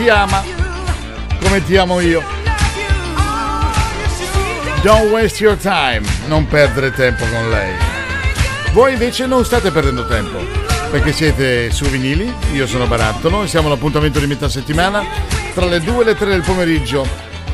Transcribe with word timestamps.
Ti 0.00 0.08
ama 0.08 0.42
come 1.42 1.62
ti 1.62 1.76
amo 1.76 2.00
io. 2.00 2.22
Don't 4.82 5.10
waste 5.10 5.42
your 5.42 5.58
time, 5.58 6.00
non 6.26 6.46
perdere 6.48 6.90
tempo 6.90 7.26
con 7.26 7.50
lei. 7.50 7.74
Voi 8.72 8.92
invece 8.92 9.26
non 9.26 9.44
state 9.44 9.70
perdendo 9.70 10.06
tempo, 10.06 10.38
perché 10.90 11.12
siete 11.12 11.70
su 11.70 11.84
vinili, 11.84 12.32
io 12.52 12.66
sono 12.66 12.86
Barattolo 12.86 13.42
e 13.42 13.46
siamo 13.46 13.66
all'appuntamento 13.66 14.18
di 14.20 14.26
metà 14.26 14.48
settimana 14.48 15.04
tra 15.52 15.66
le 15.66 15.80
2 15.80 16.00
e 16.00 16.04
le 16.04 16.14
3 16.14 16.30
del 16.30 16.42
pomeriggio 16.42 17.06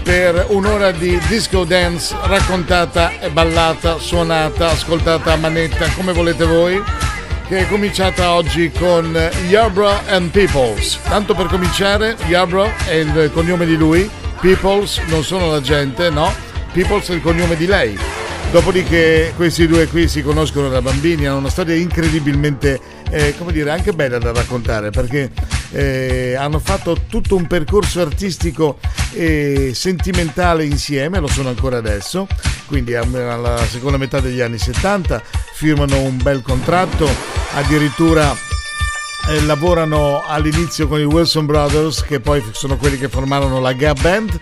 per 0.04 0.46
un'ora 0.50 0.92
di 0.92 1.18
disco 1.26 1.64
dance 1.64 2.14
raccontata 2.26 3.18
e 3.18 3.28
ballata, 3.30 3.98
suonata, 3.98 4.70
ascoltata 4.70 5.32
a 5.32 5.36
manetta 5.36 5.88
come 5.96 6.12
volete 6.12 6.44
voi 6.44 6.80
che 7.48 7.58
è 7.58 7.68
cominciata 7.68 8.32
oggi 8.32 8.72
con 8.72 9.16
Yarbrough 9.48 10.08
and 10.08 10.30
Peoples. 10.30 10.98
Tanto 11.04 11.34
per 11.34 11.46
cominciare, 11.46 12.16
Yarbrough 12.26 12.86
è 12.86 12.94
il 12.94 13.30
cognome 13.32 13.66
di 13.66 13.76
lui, 13.76 14.10
Peoples 14.40 14.98
non 15.06 15.22
sono 15.22 15.50
la 15.50 15.60
gente, 15.60 16.10
no, 16.10 16.32
Peoples 16.72 17.08
è 17.08 17.14
il 17.14 17.20
cognome 17.20 17.56
di 17.56 17.66
lei. 17.66 17.96
Dopodiché 18.50 19.32
questi 19.36 19.66
due 19.66 19.86
qui 19.86 20.08
si 20.08 20.22
conoscono 20.22 20.68
da 20.68 20.82
bambini, 20.82 21.26
hanno 21.26 21.38
una 21.38 21.48
storia 21.48 21.76
incredibilmente, 21.76 22.80
eh, 23.10 23.34
come 23.38 23.52
dire, 23.52 23.70
anche 23.70 23.92
bella 23.92 24.18
da 24.18 24.32
raccontare 24.32 24.90
perché 24.90 25.30
eh, 25.76 26.34
hanno 26.34 26.58
fatto 26.58 26.96
tutto 27.06 27.36
un 27.36 27.46
percorso 27.46 28.00
artistico 28.00 28.78
e 29.12 29.72
sentimentale 29.74 30.64
insieme, 30.64 31.20
lo 31.20 31.26
sono 31.26 31.50
ancora 31.50 31.76
adesso, 31.76 32.26
quindi 32.66 32.94
alla 32.94 33.58
seconda 33.68 33.98
metà 33.98 34.20
degli 34.20 34.40
anni 34.40 34.56
70 34.56 35.22
firmano 35.52 36.00
un 36.00 36.16
bel 36.22 36.40
contratto, 36.40 37.06
addirittura 37.54 38.34
eh, 39.28 39.42
lavorano 39.42 40.22
all'inizio 40.26 40.88
con 40.88 40.98
i 40.98 41.04
Wilson 41.04 41.44
Brothers, 41.44 42.02
che 42.02 42.20
poi 42.20 42.42
sono 42.52 42.78
quelli 42.78 42.96
che 42.96 43.08
formarono 43.08 43.60
la 43.60 43.72
Gap 43.74 44.00
Band. 44.00 44.38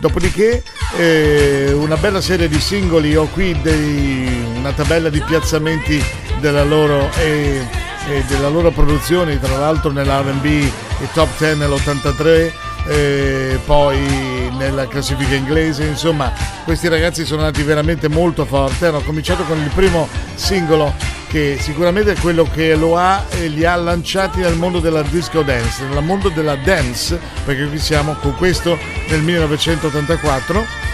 Dopodiché 0.00 0.62
eh, 0.98 1.72
una 1.72 1.96
bella 1.96 2.20
serie 2.20 2.48
di 2.48 2.60
singoli, 2.60 3.16
ho 3.16 3.26
qui 3.28 3.58
dei, 3.62 4.44
una 4.56 4.72
tabella 4.72 5.08
di 5.08 5.20
piazzamenti 5.20 6.02
della 6.40 6.64
loro, 6.64 7.08
eh, 7.16 7.64
della 8.26 8.48
loro 8.48 8.70
produzione, 8.70 9.40
tra 9.40 9.56
l'altro 9.56 9.90
nell'RB 9.90 10.44
i 10.44 11.08
top 11.12 11.28
10 11.38 11.58
nell'83 11.58 12.52
eh, 12.86 13.58
poi 13.64 14.50
nella 14.58 14.86
classifica 14.86 15.34
inglese, 15.34 15.84
insomma 15.84 16.32
questi 16.64 16.88
ragazzi 16.88 17.24
sono 17.24 17.42
andati 17.42 17.62
veramente 17.62 18.08
molto 18.08 18.44
forti, 18.44 18.84
hanno 18.84 19.00
cominciato 19.00 19.44
con 19.44 19.58
il 19.58 19.70
primo 19.74 20.08
singolo 20.34 20.92
che 21.28 21.56
sicuramente 21.58 22.12
è 22.12 22.16
quello 22.16 22.44
che 22.44 22.76
lo 22.76 22.96
ha 22.96 23.24
e 23.30 23.48
li 23.48 23.64
ha 23.64 23.74
lanciati 23.74 24.40
nel 24.40 24.54
mondo 24.54 24.80
della 24.80 25.02
disco 25.02 25.42
dance, 25.42 25.84
nel 25.84 26.02
mondo 26.02 26.28
della 26.28 26.56
dance, 26.56 27.18
perché 27.44 27.66
qui 27.66 27.78
siamo 27.78 28.14
con 28.20 28.36
questo 28.36 28.78
nel 29.08 29.20
1984 29.20 30.92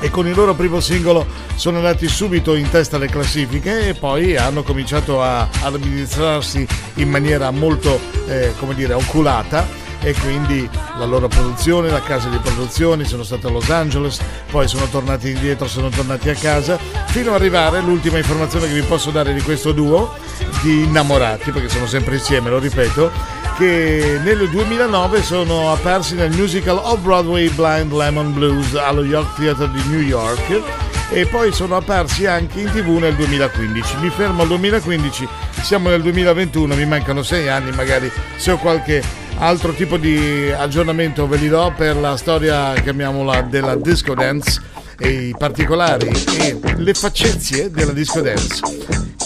e 0.00 0.10
con 0.10 0.26
il 0.26 0.34
loro 0.34 0.54
primo 0.54 0.80
singolo 0.80 1.26
sono 1.54 1.76
andati 1.76 2.08
subito 2.08 2.54
in 2.54 2.68
testa 2.70 2.96
alle 2.96 3.08
classifiche 3.08 3.88
e 3.88 3.94
poi 3.94 4.36
hanno 4.36 4.62
cominciato 4.62 5.22
a, 5.22 5.48
amministrarsi 5.62 6.66
in 6.94 7.08
maniera 7.08 7.50
molto 7.50 8.00
eh, 8.26 8.54
come 8.58 8.74
dire 8.74 8.94
oculata. 8.94 9.88
E 10.02 10.14
quindi 10.14 10.66
la 10.96 11.04
loro 11.04 11.28
produzione, 11.28 11.90
la 11.90 12.00
casa 12.00 12.30
di 12.30 12.38
produzione, 12.38 13.04
sono 13.04 13.22
stati 13.22 13.44
a 13.44 13.50
Los 13.50 13.68
Angeles, 13.68 14.18
poi 14.50 14.66
sono 14.66 14.86
tornati 14.86 15.28
indietro, 15.28 15.68
sono 15.68 15.90
tornati 15.90 16.30
a 16.30 16.34
casa, 16.34 16.78
fino 17.08 17.28
ad 17.28 17.34
arrivare 17.34 17.76
all'ultima 17.76 18.16
informazione 18.16 18.66
che 18.66 18.72
vi 18.72 18.86
posso 18.86 19.10
dare 19.10 19.34
di 19.34 19.42
questo 19.42 19.72
duo 19.72 20.14
di 20.62 20.84
innamorati, 20.84 21.50
perché 21.50 21.68
sono 21.68 21.84
sempre 21.84 22.14
insieme, 22.14 22.48
lo 22.48 22.58
ripeto, 22.58 23.10
che 23.56 24.18
nel 24.22 24.48
2009 24.48 25.22
sono 25.22 25.72
apparsi 25.72 26.14
nel 26.14 26.30
musical 26.30 26.76
Off-Broadway 26.76 27.48
Blind 27.50 27.92
Lemon 27.92 28.32
Blues 28.32 28.74
allo 28.74 29.04
York 29.04 29.36
Theatre 29.36 29.70
di 29.70 29.82
New 29.88 30.00
York 30.00 30.62
e 31.10 31.26
poi 31.26 31.52
sono 31.52 31.76
apparsi 31.76 32.26
anche 32.26 32.60
in 32.60 32.70
tv 32.70 32.98
nel 32.98 33.14
2015. 33.14 33.96
Mi 34.00 34.10
fermo 34.10 34.42
al 34.42 34.48
2015, 34.48 35.28
siamo 35.62 35.88
nel 35.88 36.02
2021, 36.02 36.74
mi 36.74 36.86
mancano 36.86 37.22
sei 37.22 37.48
anni, 37.48 37.72
magari 37.72 38.10
se 38.36 38.52
ho 38.52 38.58
qualche 38.58 39.02
altro 39.38 39.72
tipo 39.72 39.96
di 39.96 40.52
aggiornamento 40.56 41.26
ve 41.26 41.36
li 41.36 41.48
do 41.48 41.72
per 41.76 41.96
la 41.96 42.16
storia, 42.16 42.74
chiamiamola, 42.74 43.42
della 43.42 43.74
disco 43.74 44.14
dance 44.14 44.60
e 44.98 45.28
i 45.28 45.34
particolari 45.36 46.08
e 46.38 46.58
le 46.76 46.94
faccezie 46.94 47.70
della 47.70 47.92
disco 47.92 48.20
dance 48.20 48.60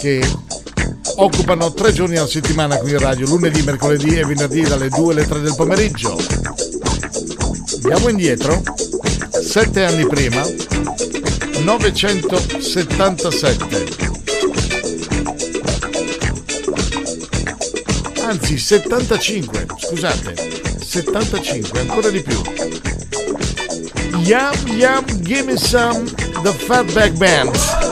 che 0.00 0.24
occupano 1.16 1.72
tre 1.72 1.92
giorni 1.92 2.16
alla 2.16 2.26
settimana 2.26 2.78
qui 2.78 2.90
in 2.90 2.98
radio, 2.98 3.26
lunedì, 3.26 3.62
mercoledì 3.62 4.18
e 4.18 4.24
venerdì 4.24 4.62
dalle 4.62 4.88
2 4.88 5.12
alle 5.12 5.26
3 5.26 5.40
del 5.40 5.54
pomeriggio. 5.54 6.18
Andiamo 7.82 8.08
indietro, 8.08 8.62
sette 9.42 9.84
anni 9.84 10.06
prima, 10.06 10.42
977. 11.62 14.04
anzi 18.34 18.58
75, 18.58 19.66
scusate, 19.76 20.34
75, 20.82 21.80
ancora 21.80 22.10
di 22.10 22.20
più. 22.20 22.40
Yum 24.22 24.76
Yum 24.76 25.04
Gimme 25.20 25.56
Some, 25.56 26.10
The 26.42 26.52
Fatback 26.52 27.12
Band. 27.12 27.83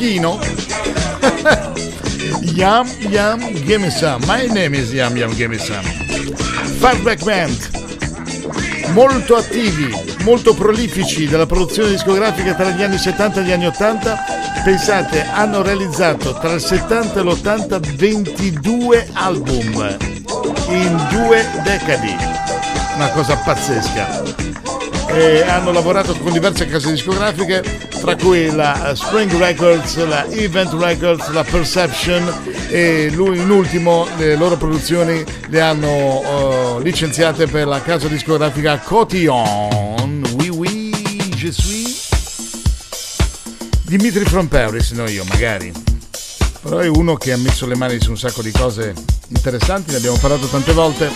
Sciocchino. 0.00 0.38
yum 2.54 2.88
Yum 3.10 3.52
Gimme 3.64 3.90
Some. 3.90 4.24
My 4.26 4.46
name 4.46 4.74
is 4.74 4.92
Yum 4.92 5.16
Yum 5.16 5.34
Gimme 5.34 5.58
Some. 5.58 5.82
Fatback 6.78 7.22
Band. 7.22 7.78
Molto 8.92 9.36
attivi, 9.36 9.94
molto 10.22 10.54
prolifici 10.54 11.28
della 11.28 11.46
produzione 11.46 11.90
discografica 11.90 12.54
tra 12.54 12.70
gli 12.70 12.82
anni 12.82 12.98
70 12.98 13.40
e 13.40 13.44
gli 13.44 13.52
anni 13.52 13.66
80. 13.66 14.24
Pensate, 14.64 15.26
hanno 15.32 15.62
realizzato 15.62 16.36
tra 16.38 16.52
il 16.52 16.60
70 16.60 17.20
e 17.20 17.22
l'80 17.22 17.96
22 17.96 19.08
album 19.12 19.96
in 20.68 21.06
due 21.10 21.46
decadi. 21.62 22.16
Una 22.96 23.08
cosa 23.10 23.36
pazzesca 23.36 24.49
e 25.12 25.42
hanno 25.42 25.72
lavorato 25.72 26.14
con 26.16 26.32
diverse 26.32 26.66
case 26.66 26.90
discografiche, 26.90 27.62
tra 28.00 28.16
cui 28.16 28.50
la 28.50 28.92
Spring 28.94 29.30
Records, 29.36 29.96
la 30.06 30.26
Event 30.26 30.72
Records, 30.74 31.30
la 31.30 31.44
Perception 31.44 32.32
e 32.68 33.10
lui 33.12 33.38
in 33.38 33.50
ultimo 33.50 34.06
le 34.16 34.36
loro 34.36 34.56
produzioni 34.56 35.24
le 35.48 35.60
hanno 35.60 36.76
uh, 36.76 36.80
licenziate 36.80 37.46
per 37.46 37.66
la 37.66 37.82
casa 37.82 38.08
discografica 38.08 38.78
Cotillon. 38.78 40.22
Oui, 40.38 40.48
oui, 40.48 40.90
je 41.36 41.50
suis. 41.50 42.08
Dimitri 43.82 44.24
from 44.24 44.46
Paris, 44.46 44.92
no 44.92 45.08
io 45.08 45.24
magari. 45.24 45.72
Però 46.62 46.78
è 46.78 46.86
uno 46.86 47.14
che 47.14 47.32
ha 47.32 47.36
messo 47.36 47.66
le 47.66 47.74
mani 47.74 47.98
su 48.00 48.10
un 48.10 48.18
sacco 48.18 48.42
di 48.42 48.52
cose 48.52 48.94
interessanti, 49.28 49.90
ne 49.90 49.96
abbiamo 49.96 50.18
parlato 50.18 50.46
tante 50.46 50.72
volte. 50.72 51.10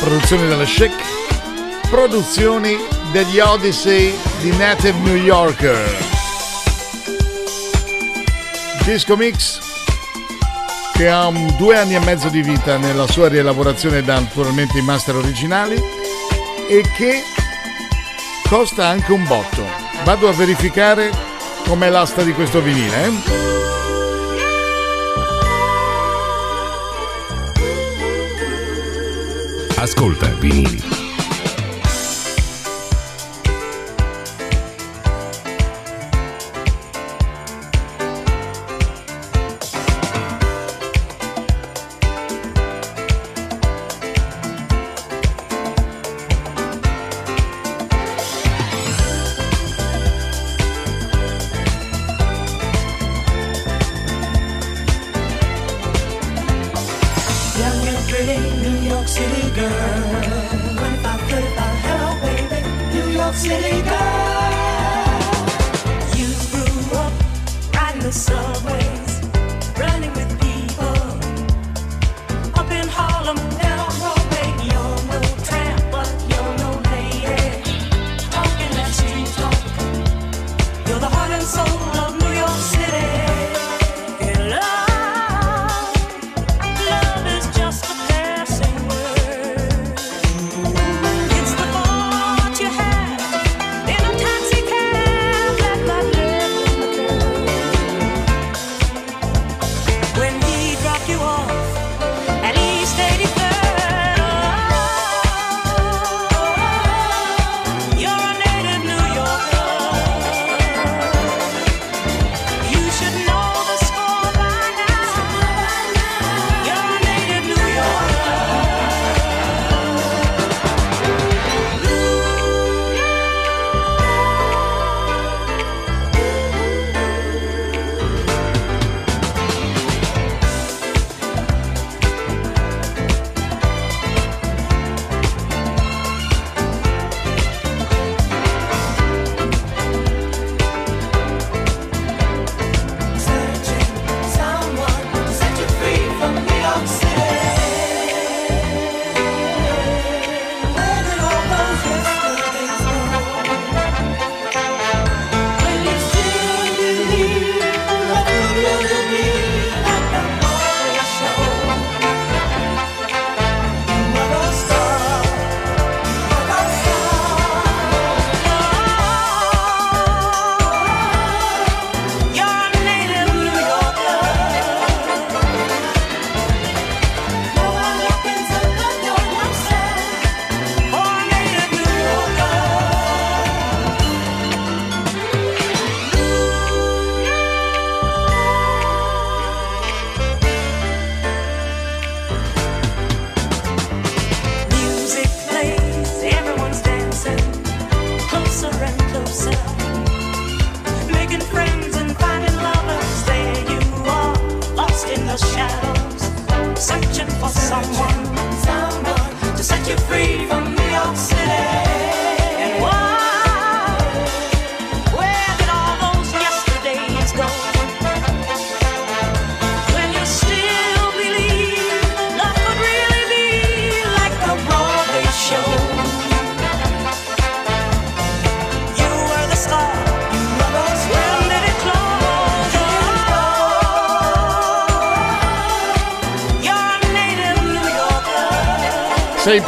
Produzioni 0.00 0.48
della 0.48 0.64
Chic, 0.64 0.90
produzioni 1.90 2.78
degli 3.10 3.40
Odyssey 3.40 4.16
di 4.40 4.56
Native 4.56 4.96
New 5.00 5.16
Yorker. 5.16 6.08
Disco 8.84 9.16
Mix 9.16 9.58
che 10.92 11.08
ha 11.08 11.26
un, 11.26 11.54
due 11.56 11.76
anni 11.76 11.96
e 11.96 12.00
mezzo 12.00 12.28
di 12.28 12.42
vita 12.42 12.76
nella 12.76 13.06
sua 13.08 13.28
rielaborazione 13.28 14.02
da 14.02 14.20
naturalmente 14.20 14.78
i 14.78 14.82
master 14.82 15.16
originali 15.16 15.74
e 16.68 16.82
che 16.96 17.22
costa 18.48 18.86
anche 18.86 19.12
un 19.12 19.24
botto. 19.24 19.64
Vado 20.04 20.28
a 20.28 20.32
verificare 20.32 21.10
com'è 21.66 21.90
l'asta 21.90 22.22
di 22.22 22.32
questo 22.32 22.60
vinile. 22.60 23.04
Eh? 23.04 23.12
Ascolta 29.76 30.26
vinili. 30.38 31.09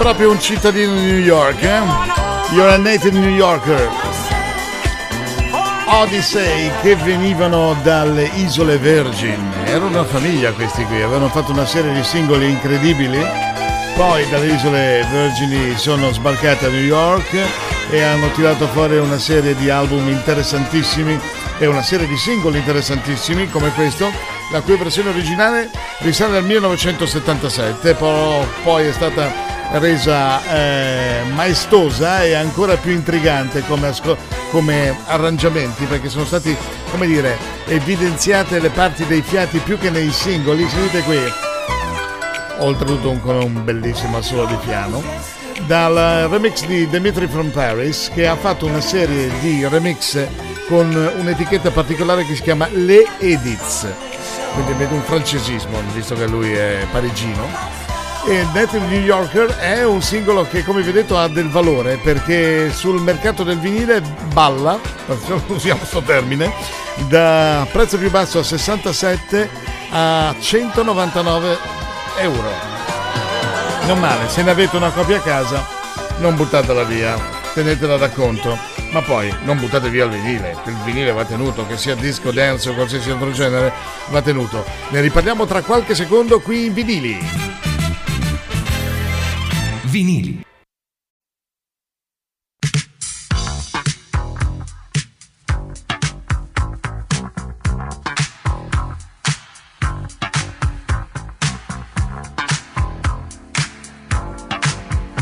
Proprio 0.03 0.33
un 0.33 0.41
cittadino 0.41 0.95
di 0.95 1.13
New 1.13 1.19
York, 1.21 1.63
eh? 1.63 1.79
You're 2.51 2.73
a 2.73 2.77
native 2.77 3.17
New 3.17 3.31
Yorker. 3.31 3.89
Odyssey 5.87 6.73
che 6.83 6.97
venivano 6.97 7.77
dalle 7.85 8.29
isole 8.35 8.79
Virgin. 8.79 9.53
Era 9.65 9.85
una 9.85 10.03
famiglia 10.03 10.51
questi 10.51 10.83
qui, 10.87 10.97
avevano 10.97 11.29
fatto 11.29 11.53
una 11.53 11.65
serie 11.65 11.93
di 11.93 12.03
singoli 12.03 12.51
incredibili. 12.51 13.25
Poi 13.95 14.29
dalle 14.29 14.47
isole 14.47 15.07
Virgini 15.09 15.79
sono 15.79 16.13
sbarcate 16.13 16.67
a 16.67 16.71
New 16.71 16.83
York 16.83 17.37
e 17.89 18.03
hanno 18.03 18.29
tirato 18.33 18.67
fuori 18.67 18.99
una 18.99 19.19
serie 19.19 19.55
di 19.55 19.71
album 19.71 20.09
interessantissimi 20.09 21.17
e 21.59 21.67
una 21.67 21.83
serie 21.83 22.09
di 22.09 22.17
singoli 22.17 22.59
interessantissimi 22.59 23.49
come 23.51 23.71
questo, 23.73 24.11
la 24.51 24.63
cui 24.63 24.77
versione 24.77 25.11
originale 25.11 25.71
risale 25.99 26.39
al 26.39 26.45
1977, 26.45 27.95
poi 27.95 28.87
è 28.89 28.93
stata 28.93 29.42
resa 29.79 30.43
eh, 30.53 31.23
maestosa 31.35 32.23
e 32.25 32.35
ancora 32.35 32.77
più 32.77 32.93
intrigante 32.93 33.65
come, 33.67 33.89
asco- 33.89 34.17
come 34.51 34.97
arrangiamenti 35.07 35.85
perché 35.85 36.09
sono 36.09 36.25
stati, 36.25 36.57
come 36.91 37.07
dire, 37.07 37.37
evidenziate 37.67 38.61
le 38.61 38.71
parti 38.71 39.07
dei 39.07 39.23
fiati 39.23 39.59
più 39.59 39.79
che 39.79 39.91
nei 39.91 40.11
singoli. 40.11 40.69
Sentite 40.69 41.03
qui, 41.03 41.19
oltretutto 42.59 43.19
con 43.23 43.37
un 43.37 43.65
bellissimo 43.65 44.19
assolo 44.19 44.47
di 44.47 44.57
piano 44.65 45.03
dal 45.67 46.29
remix 46.29 46.65
di 46.67 46.89
Dimitri 46.89 47.27
from 47.27 47.51
Paris 47.51 48.11
che 48.13 48.27
ha 48.27 48.37
fatto 48.37 48.67
una 48.67 48.81
serie 48.81 49.31
di 49.41 49.67
remix 49.69 50.27
con 50.67 50.89
un'etichetta 51.19 51.71
particolare 51.71 52.25
che 52.25 52.35
si 52.35 52.43
chiama 52.43 52.69
Le 52.69 53.07
Edits 53.19 53.87
quindi 54.55 54.73
vedo 54.73 54.95
un 54.95 55.03
francesismo 55.03 55.79
visto 55.95 56.15
che 56.15 56.27
lui 56.27 56.53
è 56.53 56.87
parigino 56.91 57.82
e 58.25 58.47
Native 58.53 58.87
New 58.87 59.01
Yorker 59.01 59.57
è 59.57 59.85
un 59.85 60.01
singolo 60.01 60.47
che 60.47 60.63
come 60.65 60.83
vi 60.83 60.91
ho 60.91 60.93
detto 60.93 61.19
ha 61.19 61.27
del 61.29 61.49
valore 61.49 61.97
perché 61.97 62.71
sul 62.73 63.01
mercato 63.01 63.43
del 63.43 63.59
vinile 63.59 64.01
balla, 64.33 64.79
usiamo 65.49 65.81
questo 65.81 66.03
termine, 66.03 66.53
da 67.09 67.67
prezzo 67.71 67.99
più 67.99 68.11
basso 68.11 68.39
a 68.39 68.43
67 68.45 69.51
a 69.91 70.35
199 70.39 71.59
euro. 72.19 72.51
Non 73.87 73.99
male, 73.99 74.29
se 74.29 74.43
ne 74.43 74.51
avete 74.51 74.77
una 74.77 74.91
copia 74.91 75.17
a 75.17 75.21
casa 75.21 75.67
non 76.19 76.37
buttatela 76.37 76.85
via, 76.85 77.19
tenetela 77.55 77.97
da 77.97 78.09
conto. 78.11 78.57
Ma 78.93 79.01
poi 79.01 79.35
non 79.45 79.59
buttate 79.59 79.89
via 79.89 80.05
il 80.05 80.11
vinile, 80.11 80.55
il 80.67 80.77
vinile 80.85 81.13
va 81.13 81.25
tenuto, 81.25 81.67
che 81.67 81.79
sia 81.79 81.95
disco 81.95 82.31
dance 82.31 82.69
o 82.69 82.75
qualsiasi 82.75 83.11
altro 83.11 83.33
genere, 83.33 83.73
va 84.11 84.21
tenuto. 84.21 84.65
Ne 84.91 85.01
riparliamo 85.01 85.47
tra 85.47 85.63
qualche 85.63 85.95
secondo 85.95 86.41
qui 86.41 86.67
in 86.67 86.75
vinili 86.75 87.72
vinili. 89.93 90.43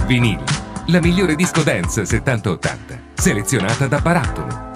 Vinili, 0.07 0.39
la 0.87 1.01
migliore 1.01 1.35
disco 1.35 1.63
dance 1.63 2.03
70-80, 2.03 2.99
selezionata 3.15 3.89
da 3.89 3.99
Barattolo. 3.99 4.70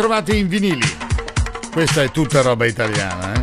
Ritrovati 0.00 0.38
in 0.38 0.48
vinili. 0.48 0.96
Questa 1.70 2.02
è 2.02 2.10
tutta 2.10 2.40
roba 2.40 2.64
italiana, 2.64 3.34
eh? 3.34 3.42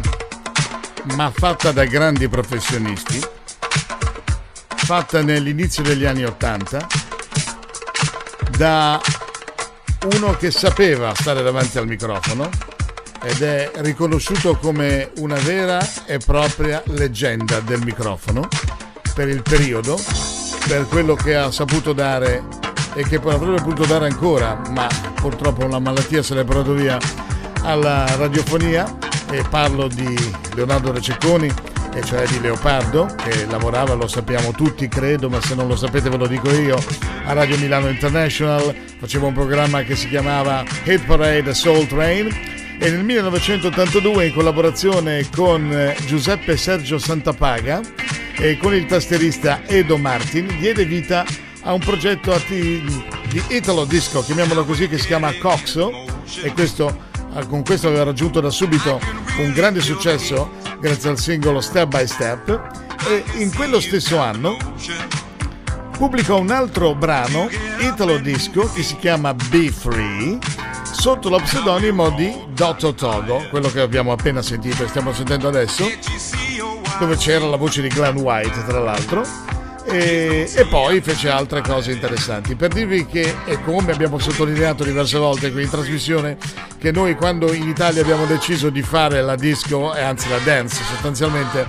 ma 1.14 1.32
fatta 1.32 1.72
da 1.72 1.86
grandi 1.86 2.28
professionisti, 2.28 3.22
fatta 4.66 5.22
nell'inizio 5.22 5.84
degli 5.84 6.04
anni 6.04 6.24
Ottanta, 6.24 6.88
da 8.58 9.00
uno 10.16 10.36
che 10.36 10.50
sapeva 10.50 11.14
stare 11.14 11.44
davanti 11.44 11.78
al 11.78 11.86
microfono 11.86 12.50
ed 13.22 13.44
è 13.44 13.72
riconosciuto 13.76 14.58
come 14.58 15.12
una 15.18 15.38
vera 15.38 15.80
e 16.08 16.18
propria 16.18 16.82
leggenda 16.86 17.60
del 17.60 17.84
microfono 17.84 18.48
per 19.14 19.28
il 19.28 19.44
periodo, 19.44 19.96
per 20.68 20.88
quello 20.88 21.14
che 21.14 21.36
ha 21.36 21.52
saputo 21.52 21.94
dare 21.94 22.44
e 22.96 23.04
che 23.04 23.18
avrebbe 23.18 23.62
potuto 23.62 23.86
dare 23.86 24.08
ancora, 24.08 24.60
ma 24.72 25.07
purtroppo 25.22 25.66
una 25.66 25.80
malattia 25.80 26.24
se 26.24 26.34
l'è 26.34 26.44
portato 26.44 26.74
via 26.74 26.98
alla 27.64 28.06
radiofonia 28.16 28.98
e 29.30 29.44
parlo 29.50 29.88
di 29.88 30.16
Leonardo 30.56 30.92
Rececconi 30.92 31.52
e 31.94 32.04
cioè 32.04 32.28
di 32.28 32.40
Leopardo 32.40 33.14
che 33.18 33.46
lavorava, 33.48 33.94
lo 33.94 34.08
sappiamo 34.08 34.52
tutti 34.52 34.88
credo, 34.88 35.30
ma 35.30 35.42
se 35.42 35.56
non 35.56 35.68
lo 35.68 35.76
sapete 35.76 36.10
ve 36.10 36.18
lo 36.18 36.28
dico 36.28 36.50
io, 36.52 36.78
a 37.26 37.34
Radio 37.34 37.58
Milano 37.58 37.90
International, 37.90 38.74
faceva 39.00 39.26
un 39.26 39.34
programma 39.34 39.82
che 39.82 39.96
si 39.96 40.08
chiamava 40.08 40.64
Hit 40.84 41.06
Parade 41.06 41.54
Soul 41.54 41.88
Train. 41.88 42.28
E 42.80 42.92
nel 42.92 43.04
1982 43.04 44.28
in 44.28 44.34
collaborazione 44.34 45.28
con 45.36 45.96
Giuseppe 46.06 46.56
Sergio 46.56 47.00
Santapaga 47.00 47.82
e 48.38 48.56
con 48.58 48.76
il 48.76 48.86
tastierista 48.86 49.62
Edo 49.66 49.98
Martin 49.98 50.56
diede 50.60 50.86
vita 50.86 51.26
a 51.64 51.74
un 51.74 51.80
progetto 51.80 52.32
di 53.30 53.42
Italo 53.50 53.86
Disco, 53.86 54.24
chiamiamolo 54.24 54.66
così, 54.66 54.88
che 54.88 54.98
si 54.98 55.08
chiama 55.08 55.34
Coxo 55.38 55.92
e 56.42 56.52
questo 56.54 57.06
Ah, 57.38 57.46
con 57.46 57.64
questo 57.64 57.88
aveva 57.88 58.06
raggiunto 58.06 58.40
da 58.40 58.50
subito 58.50 59.00
un 59.38 59.54
grande 59.54 59.80
successo 59.80 60.54
grazie 60.80 61.12
al 61.12 61.20
singolo 61.20 61.62
Step 61.62 61.88
by 61.88 62.08
Step. 62.08 62.50
E 63.08 63.24
in 63.40 63.54
quello 63.54 63.80
stesso 63.80 64.18
anno 64.18 64.58
pubblicò 65.92 66.40
un 66.40 66.50
altro 66.50 66.96
brano 66.96 67.48
italo 67.80 68.18
disco 68.18 68.72
che 68.74 68.82
si 68.82 68.98
chiama 68.98 69.36
Be 69.36 69.72
Free 69.72 70.40
sotto 70.84 71.30
lo 71.30 71.38
pseudonimo 71.38 72.10
di 72.10 72.34
Dotto 72.54 72.96
Togo, 72.96 73.46
quello 73.52 73.70
che 73.70 73.82
abbiamo 73.82 74.12
appena 74.12 74.42
sentito 74.42 74.84
e 74.84 74.88
stiamo 74.88 75.14
sentendo 75.14 75.48
adesso, 75.48 75.88
dove 76.98 77.18
c'era 77.18 77.46
la 77.46 77.58
voce 77.58 77.84
di 77.84 77.90
Glenn 77.90 78.18
White 78.18 78.66
tra 78.66 78.80
l'altro 78.80 79.24
e, 79.90 80.50
e, 80.54 80.66
poi 80.66 81.02
fece 81.02 81.30
altre 81.30 81.62
cose 81.62 81.92
interessanti. 81.92 82.56
Per 82.56 82.70
dirvi 82.70 83.06
che, 83.06 83.36
e 83.46 83.62
come 83.64 83.94
abbiamo 83.94 84.20
sottolineato 84.20 84.84
diverse 84.84 85.18
volte 85.18 85.52
qui 85.52 85.64
in 85.64 85.70
trasmissione, 85.70 86.38
che 86.78 86.92
noi 86.92 87.16
quando 87.16 87.54
in 87.54 87.68
Italia 87.68 88.02
abbiamo 88.02 88.26
deciso 88.26 88.70
di 88.70 88.82
fare 88.82 89.22
la 89.22 89.36
disco, 89.36 89.92
anzi 89.92 90.30
la 90.30 90.40
dance 90.40 90.84
sostanzialmente, 90.84 91.68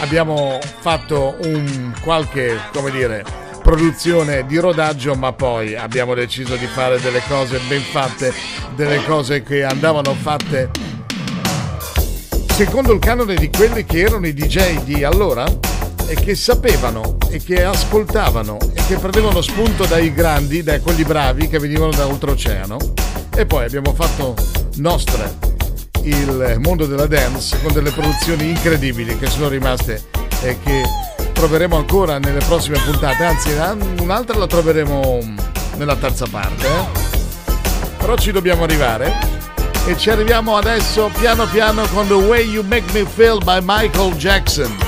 abbiamo 0.00 0.58
fatto 0.80 1.36
un 1.42 1.92
qualche, 2.02 2.58
come 2.72 2.90
dire, 2.90 3.24
produzione 3.62 4.46
di 4.46 4.58
rodaggio, 4.58 5.14
ma 5.14 5.32
poi 5.32 5.74
abbiamo 5.74 6.14
deciso 6.14 6.54
di 6.54 6.66
fare 6.66 7.00
delle 7.00 7.22
cose 7.26 7.58
ben 7.68 7.82
fatte, 7.82 8.32
delle 8.76 9.02
cose 9.04 9.42
che 9.42 9.64
andavano 9.64 10.14
fatte 10.14 10.70
secondo 12.56 12.94
il 12.94 13.00
canone 13.00 13.34
di 13.34 13.50
quelli 13.50 13.84
che 13.84 13.98
erano 13.98 14.26
i 14.26 14.32
DJ 14.32 14.82
di 14.82 15.04
allora 15.04 15.44
e 16.06 16.14
che 16.14 16.34
sapevano 16.34 17.18
e 17.28 17.42
che 17.42 17.64
ascoltavano 17.64 18.58
e 18.74 18.84
che 18.86 18.96
prendevano 18.96 19.40
spunto 19.40 19.84
dai 19.86 20.12
grandi, 20.14 20.62
da 20.62 20.80
quelli 20.80 21.04
bravi 21.04 21.48
che 21.48 21.58
venivano 21.58 21.90
da 21.90 22.06
oltreoceano. 22.06 22.76
E 23.34 23.44
poi 23.44 23.64
abbiamo 23.64 23.92
fatto 23.92 24.34
nostre 24.76 25.54
il 26.02 26.56
mondo 26.60 26.86
della 26.86 27.06
dance 27.06 27.60
con 27.60 27.72
delle 27.72 27.90
produzioni 27.90 28.50
incredibili 28.50 29.18
che 29.18 29.26
sono 29.26 29.48
rimaste 29.48 30.04
e 30.42 30.56
che 30.62 30.82
troveremo 31.32 31.76
ancora 31.76 32.18
nelle 32.18 32.38
prossime 32.38 32.78
puntate, 32.78 33.24
anzi 33.24 33.50
un'altra 34.00 34.38
la 34.38 34.46
troveremo 34.46 35.18
nella 35.76 35.96
terza 35.96 36.26
parte. 36.30 36.66
Eh? 36.66 37.94
Però 37.98 38.16
ci 38.16 38.30
dobbiamo 38.30 38.62
arrivare 38.62 39.12
e 39.86 39.96
ci 39.98 40.10
arriviamo 40.10 40.56
adesso 40.56 41.10
piano 41.18 41.46
piano 41.46 41.86
con 41.88 42.06
The 42.06 42.14
Way 42.14 42.48
You 42.50 42.64
Make 42.64 42.92
Me 42.92 43.04
Feel 43.04 43.42
by 43.42 43.58
Michael 43.62 44.14
Jackson. 44.14 44.85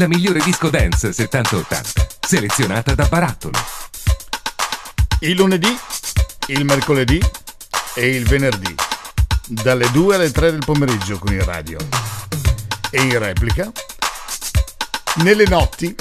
La 0.00 0.08
migliore 0.08 0.40
disco 0.40 0.70
dance 0.70 1.10
70-80, 1.10 2.06
selezionata 2.20 2.94
da 2.94 3.04
Barattolo. 3.04 3.58
Il 5.18 5.36
lunedì, 5.36 5.78
il 6.46 6.64
mercoledì 6.64 7.20
e 7.92 8.08
il 8.08 8.26
venerdì, 8.26 8.74
dalle 9.46 9.90
2 9.90 10.14
alle 10.14 10.30
3 10.30 10.52
del 10.52 10.62
pomeriggio 10.64 11.18
qui 11.18 11.34
in 11.34 11.44
radio. 11.44 11.76
E 12.88 13.02
in 13.02 13.18
replica, 13.18 13.70
nelle 15.16 15.44
notti 15.46 15.94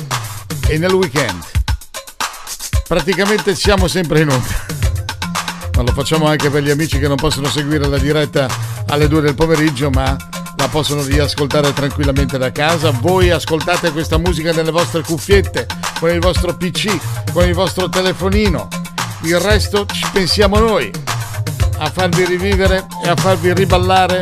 e 0.68 0.78
nel 0.78 0.94
weekend. 0.94 1.44
Praticamente 2.88 3.54
siamo 3.54 3.90
sempre 3.90 4.22
in 4.22 4.30
onda. 4.30 4.66
Ma 5.76 5.82
lo 5.82 5.92
facciamo 5.92 6.26
anche 6.26 6.50
per 6.50 6.64
gli 6.64 6.70
amici 6.70 7.00
che 7.00 7.08
non 7.10 7.18
possono 7.18 7.50
seguire 7.50 7.86
la 7.86 7.98
diretta 7.98 8.48
alle 8.88 9.10
2 9.10 9.20
del 9.20 9.36
pomeriggio, 9.36 9.90
ma 9.90 10.29
la 10.60 10.68
possono 10.68 11.02
riascoltare 11.04 11.72
tranquillamente 11.72 12.38
da 12.38 12.52
casa. 12.52 12.92
Voi 12.92 13.30
ascoltate 13.30 13.92
questa 13.92 14.18
musica 14.18 14.52
nelle 14.52 14.72
vostre 14.72 15.02
cuffiette, 15.02 15.66
con 16.00 16.10
il 16.10 16.20
vostro 16.20 16.56
PC, 16.56 17.32
con 17.32 17.48
il 17.48 17.54
vostro 17.54 17.88
telefonino. 17.88 18.68
Il 19.22 19.40
resto 19.40 19.86
ci 19.86 20.06
pensiamo 20.12 20.60
noi 20.60 20.92
a 21.78 21.90
farvi 21.90 22.26
rivivere 22.26 22.86
e 23.04 23.08
a 23.08 23.16
farvi 23.16 23.54
riballare 23.54 24.20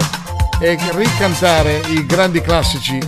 e 0.60 0.78
ricantare 0.92 1.82
i 1.88 2.06
grandi 2.06 2.40
classici, 2.40 3.00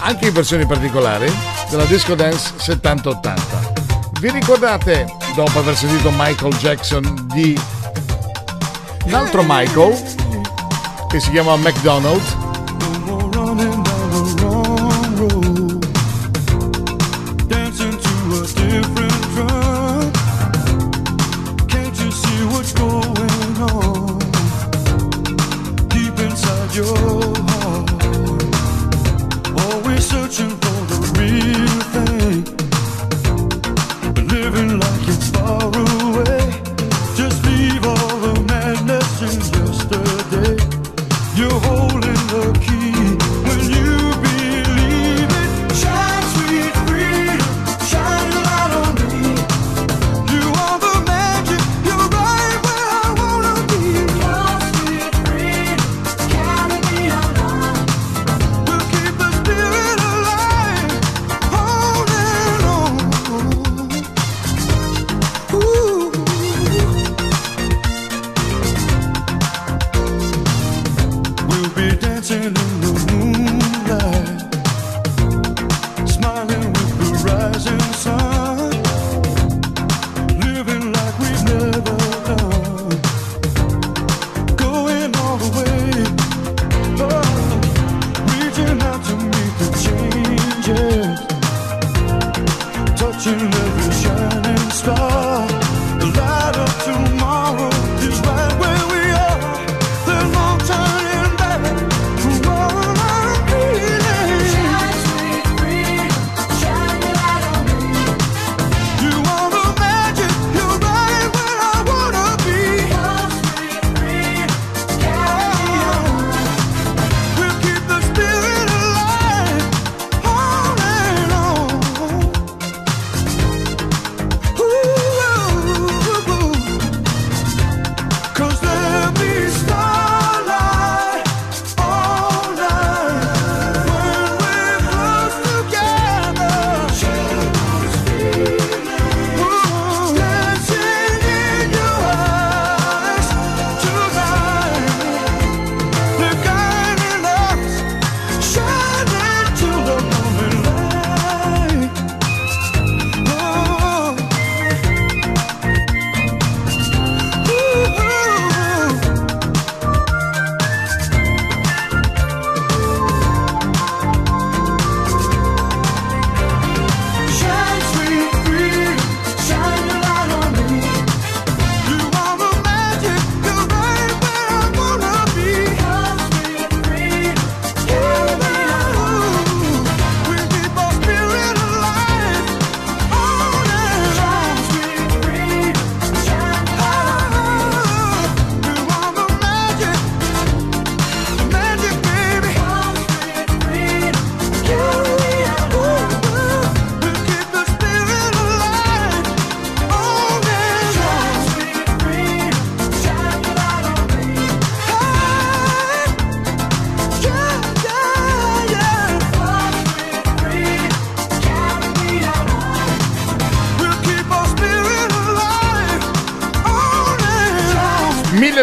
anche 0.00 0.26
in 0.28 0.32
versioni 0.32 0.64
particolari, 0.64 1.30
della 1.68 1.84
Disco 1.84 2.14
Dance 2.14 2.54
70-80. 2.58 4.18
Vi 4.18 4.30
ricordate, 4.30 5.06
dopo 5.34 5.58
aver 5.58 5.76
sentito 5.76 6.10
Michael 6.10 6.54
Jackson, 6.56 7.26
di 7.32 7.58
un 9.04 9.14
altro 9.14 9.42
Michael 9.46 9.94
che 11.10 11.18
si 11.18 11.30
chiama 11.32 11.56
McDonald? 11.56 12.49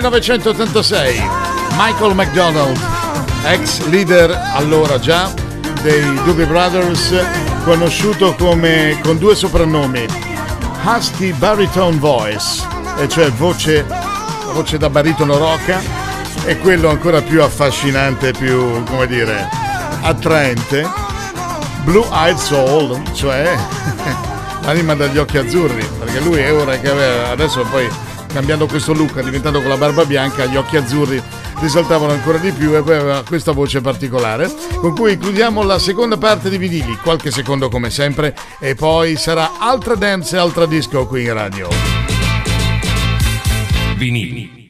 ...1986... 0.07 1.21
Michael 1.75 2.15
McDonald... 2.15 2.79
...ex 3.43 3.85
leader 3.87 4.31
allora 4.53 4.97
già... 4.99 5.29
...dei 5.81 6.01
Doobie 6.23 6.45
Brothers... 6.45 7.13
...conosciuto 7.65 8.33
come... 8.35 8.97
...con 9.03 9.17
due 9.17 9.35
soprannomi... 9.35 10.05
...Husky 10.85 11.33
Baritone 11.33 11.97
Voice... 11.97 12.65
...e 12.97 13.09
cioè 13.09 13.29
voce... 13.31 13.85
...voce 14.53 14.77
da 14.77 14.89
baritono 14.89 15.37
roca... 15.37 15.81
...e 16.45 16.57
quello 16.59 16.89
ancora 16.89 17.21
più 17.21 17.43
affascinante... 17.43 18.31
...più... 18.31 18.83
...come 18.85 19.07
dire... 19.07 19.49
...attraente... 20.03 20.89
...Blue 21.83 22.07
Eyed 22.13 22.37
Soul... 22.37 23.01
...cioè... 23.11 23.57
...l'anima 24.63 24.95
dagli 24.95 25.17
occhi 25.17 25.37
azzurri... 25.37 25.85
...perché 25.99 26.21
lui 26.21 26.39
è 26.39 26.53
ora 26.53 26.79
che 26.79 26.89
aveva... 26.89 27.29
...adesso 27.29 27.65
poi 27.69 28.06
cambiando 28.38 28.67
questo 28.67 28.93
look, 28.93 29.19
diventando 29.23 29.62
con 29.62 29.69
la 29.69 29.78
barba 29.78 30.06
bianca, 30.06 30.45
gli 30.45 30.58
occhi 30.58 30.78
azzurri 30.78 31.19
risaltavano 31.60 32.12
ancora 32.12 32.38
di 32.38 32.52
più 32.52 32.76
e 32.76 32.84
poi 32.84 32.95
aveva 32.95 33.23
questa 33.23 33.52
voce 33.52 33.82
particolare 33.82 34.47
con 34.76 34.93
cui 34.93 35.17
chiudiamo 35.17 35.63
la 35.63 35.80
seconda 35.80 36.17
parte 36.17 36.47
di 36.52 36.60
vinili, 36.60 37.00
qualche 37.02 37.32
secondo 37.32 37.67
come 37.67 37.89
sempre 37.89 38.36
e 38.60 38.76
poi 38.76 39.15
sarà 39.15 39.58
altra 39.58 39.95
dance 39.95 40.36
e 40.36 40.39
altra 40.39 40.67
disco 40.67 41.08
qui 41.08 41.23
in 41.23 41.34
radio. 41.34 41.67
Vinili. 43.95 44.69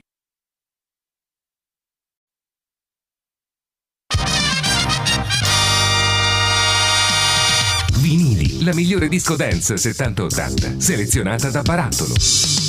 Vinili, 7.98 8.64
la 8.64 8.74
migliore 8.74 9.10
disco 9.10 9.36
dance 9.36 9.74
70-80, 9.74 10.78
selezionata 10.78 11.50
da 11.50 11.62
Barattolo. 11.64 12.67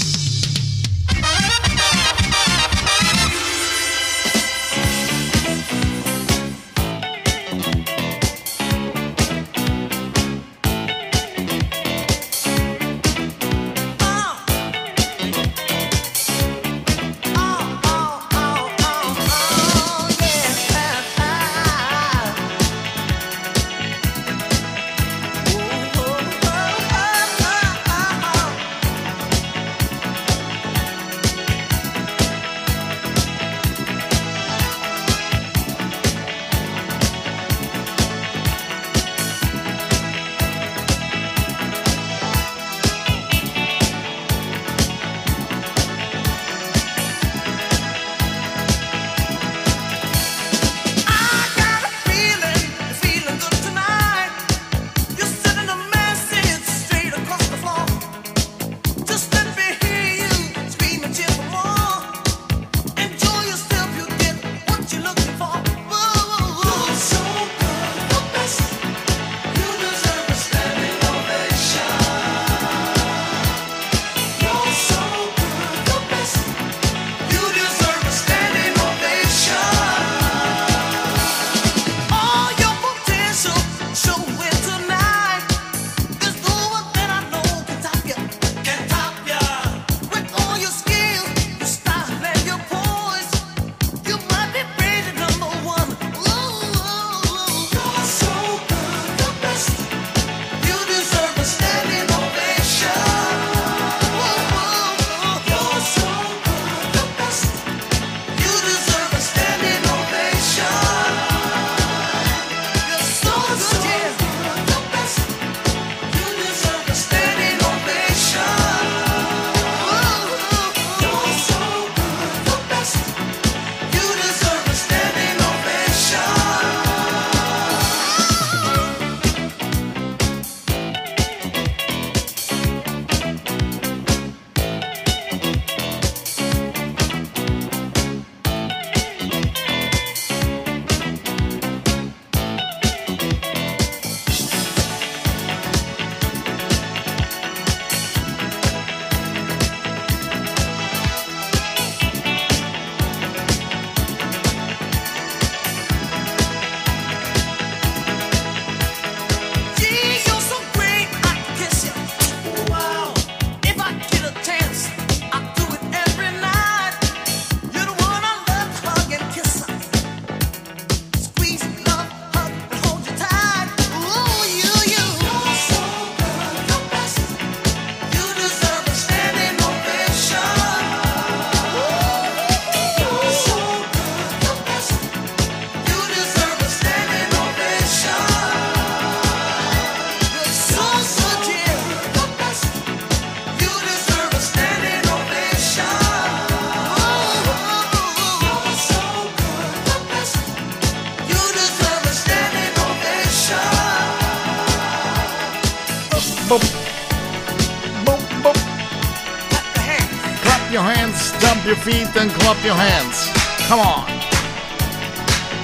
Feet 211.88 212.14
and 212.16 212.31
clap 212.35 212.62
your 212.62 212.77
hands. 212.77 213.31
Come 213.66 213.81
on. 213.81 214.05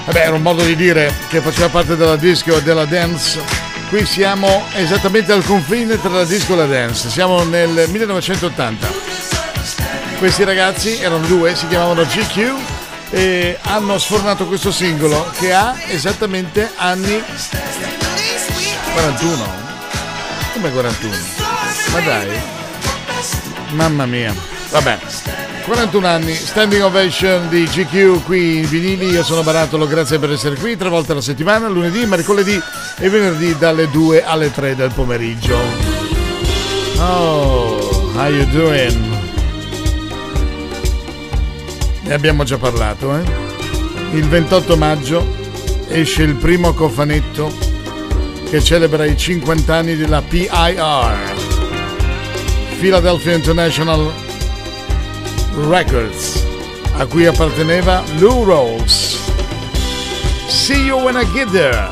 Vabbè, 0.07 0.21
era 0.21 0.35
un 0.35 0.41
modo 0.41 0.63
di 0.63 0.75
dire 0.75 1.15
che 1.29 1.41
faceva 1.41 1.69
parte 1.69 1.97
della 1.97 2.17
disco 2.17 2.57
e 2.57 2.63
della 2.63 2.87
dance. 2.87 3.43
Qui 3.91 4.07
siamo 4.07 4.65
esattamente 4.73 5.33
al 5.33 5.45
confine 5.45 6.01
tra 6.01 6.11
la 6.11 6.25
disco 6.25 6.55
e 6.55 6.57
la 6.57 6.67
dance. 6.67 7.11
Siamo 7.11 7.45
nel 7.45 7.89
1980. 7.89 8.89
Questi 10.19 10.45
ragazzi 10.45 10.99
erano 10.99 11.27
due, 11.27 11.55
si 11.55 11.69
chiamavano 11.69 12.05
GQ 12.05 12.55
e 13.11 13.59
hanno 13.63 13.99
sfornato 13.99 14.47
questo 14.47 14.73
singolo 14.73 15.31
che 15.39 15.53
ha 15.53 15.77
esattamente 15.89 16.73
anni 16.77 17.23
41. 18.95 19.63
Come 20.55 20.71
41? 20.71 21.17
Ma 21.93 22.01
dai. 22.01 22.41
Mamma 23.73 24.07
mia. 24.07 24.35
Vabbè. 24.71 25.44
41 25.65 26.07
anni, 26.07 26.35
standing 26.35 26.83
ovation 26.83 27.49
di 27.49 27.65
GQ 27.65 28.23
qui 28.25 28.59
in 28.59 28.69
vinili, 28.69 29.07
io 29.07 29.23
sono 29.23 29.43
Barattolo, 29.43 29.87
grazie 29.87 30.19
per 30.19 30.31
essere 30.31 30.57
qui, 30.57 30.77
tre 30.77 30.91
volte 30.91 31.13
alla 31.13 31.23
settimana, 31.23 31.69
lunedì, 31.69 32.05
mercoledì 32.05 32.61
e 32.99 33.09
venerdì 33.09 33.57
dalle 33.57 33.89
2 33.89 34.25
alle 34.25 34.53
3 34.53 34.77
del 34.77 34.93
pomeriggio. 34.93 35.57
Oh, 36.99 38.13
how 38.15 38.29
you 38.29 38.45
doing? 38.51 38.95
Ne 42.03 42.13
abbiamo 42.13 42.45
già 42.45 42.59
parlato, 42.59 43.17
eh? 43.17 43.23
Il 44.13 44.29
28 44.29 44.77
maggio 44.77 45.27
esce 45.89 46.25
il 46.25 46.35
primo 46.35 46.75
cofanetto 46.75 47.51
che 48.51 48.63
celebra 48.63 49.07
i 49.07 49.17
50 49.17 49.75
anni 49.75 49.97
della 49.97 50.21
PIR, 50.21 51.17
Philadelphia 52.79 53.33
International 53.33 54.24
Records, 55.57 56.45
a 56.97 57.07
cui 57.07 57.27
apparteneva 57.27 58.03
Lou 58.19 58.45
Rolls. 58.45 59.19
See 60.49 60.85
You 60.85 61.01
When 61.01 61.17
I 61.17 61.31
Get 61.33 61.51
There. 61.51 61.91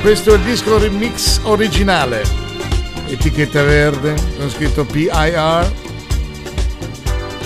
Questo 0.00 0.32
è 0.32 0.36
il 0.36 0.40
disco 0.40 0.78
remix 0.78 1.40
originale. 1.42 2.24
Etichetta 3.06 3.62
verde, 3.62 4.14
con 4.38 4.48
scritto 4.50 4.84
PIR. 4.84 5.70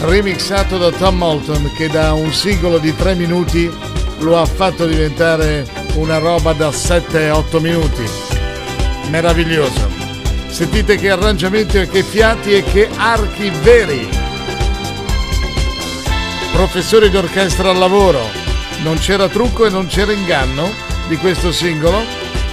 Remixato 0.03 0.79
da 0.79 0.91
Tom 0.93 1.17
Moulton 1.17 1.73
che 1.77 1.89
da 1.89 2.13
un 2.13 2.33
singolo 2.33 2.79
di 2.79 2.95
3 2.95 3.15
minuti 3.15 3.71
lo 4.21 4.39
ha 4.39 4.47
fatto 4.47 4.87
diventare 4.87 5.67
una 5.95 6.19
roba 6.19 6.53
da 6.53 6.69
7-8 6.69 7.61
minuti. 7.61 8.09
Meraviglioso. 9.09 9.89
Sentite 10.49 10.97
che 10.97 11.11
arrangiamenti 11.11 11.79
e 11.79 11.89
che 11.89 12.03
fiati 12.03 12.53
e 12.53 12.63
che 12.63 12.89
archi 12.97 13.51
veri. 13.63 14.20
Professori 16.53 17.11
d'orchestra 17.11 17.71
al 17.71 17.79
lavoro. 17.79 18.21
Non 18.83 18.99
c'era 18.99 19.29
trucco 19.29 19.67
e 19.67 19.71
non 19.71 19.87
c'era 19.87 20.13
inganno 20.13 20.71
di 21.09 21.17
questo 21.17 21.53
singolo 21.53 22.03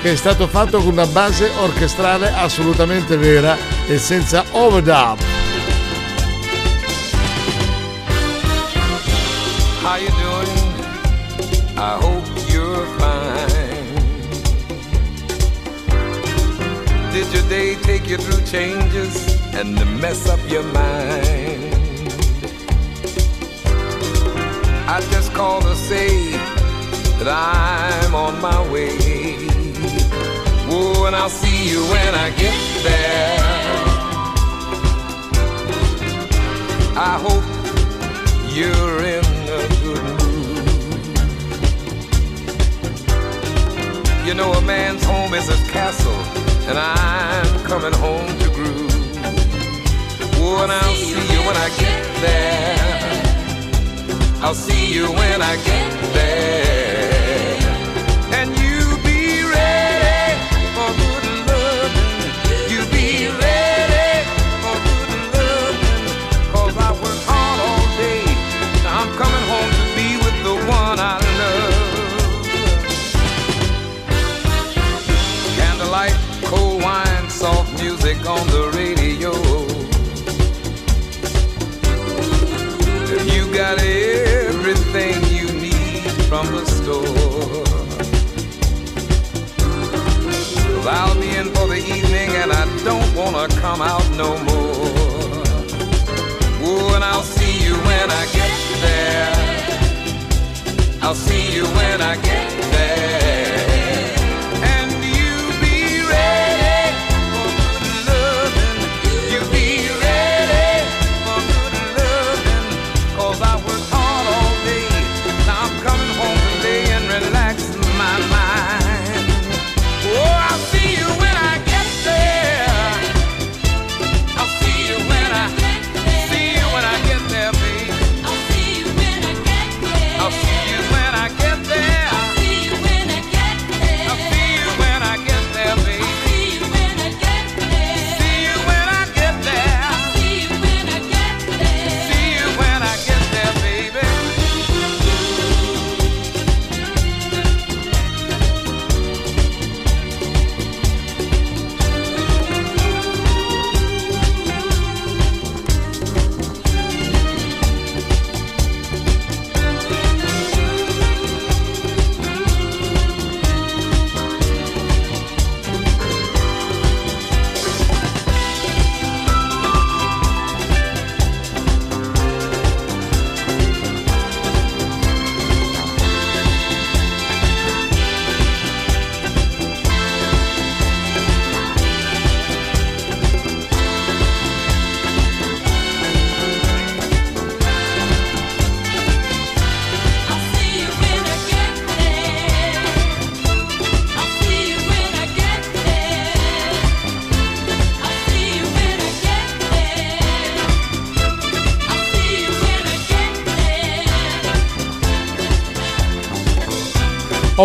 che 0.01 0.11
è 0.11 0.15
stato 0.15 0.47
fatto 0.47 0.79
con 0.79 0.93
una 0.93 1.07
base 1.07 1.51
orchestrale 1.59 2.31
assolutamente 2.33 3.17
vera 3.17 3.57
e 3.87 3.97
senza 3.97 4.45
overdub. 4.51 5.17
How 9.83 9.97
you 9.97 10.09
doing? 10.09 10.67
I 11.77 11.97
hope 12.01 12.27
you're 12.49 12.85
fine. 12.97 13.57
Did 17.11 17.31
your 17.33 17.47
day 17.47 17.75
take 17.81 18.07
you 18.07 18.17
through 18.17 18.43
changes 18.45 19.39
and 19.53 19.75
mess 19.99 20.27
up 20.27 20.39
your 20.49 20.63
mind? 20.73 21.46
I 24.89 25.01
just 25.11 25.33
called 25.33 25.63
to 25.63 25.75
say 25.75 26.31
that 27.19 27.27
I'm 27.27 28.15
on 28.15 28.41
my 28.41 28.61
way. 28.71 28.95
Oh, 30.69 31.03
and 31.05 31.13
I'll 31.13 31.29
see 31.29 31.69
you 31.69 31.81
when 31.83 32.15
I 32.15 32.29
get 32.29 32.55
there. 32.83 33.39
I 36.95 37.19
hope 37.19 37.43
you're 38.55 39.03
in 39.03 39.25
a 39.59 39.67
good 39.83 40.03
mood. 40.19 40.65
You 44.25 44.33
know, 44.35 44.53
a 44.53 44.61
man's 44.61 45.03
home 45.03 45.33
is 45.33 45.49
his 45.49 45.69
castle, 45.69 46.21
and 46.69 46.79
I'm 46.79 47.65
coming 47.65 47.91
home 47.91 48.27
to 48.39 48.49
groove. 48.51 48.91
Oh, 50.39 50.63
and 50.63 50.71
I'll 50.71 50.95
see 50.95 51.33
you 51.33 51.39
when 51.45 51.57
I 51.57 51.69
get 51.77 52.21
there. 52.21 53.26
I'll 54.41 54.53
see 54.53 54.93
you 54.93 55.07
when 55.11 55.41
I 55.41 55.55
get 55.63 56.13
there. 56.13 56.86
Wanna 93.37 93.61
come 93.61 93.81
out 93.83 94.09
no 94.15 94.29
more. 94.45 95.43
Oh, 96.65 96.95
and 96.95 97.03
I'll 97.03 97.21
see 97.21 97.65
you 97.65 97.75
when 97.75 98.09
I 98.09 98.25
get 98.33 98.51
there. 98.85 99.35
I'll 101.03 101.13
see 101.13 101.53
you 101.55 101.65
when 101.65 102.01
I 102.01 102.15
get 102.15 102.49
there. 102.49 102.56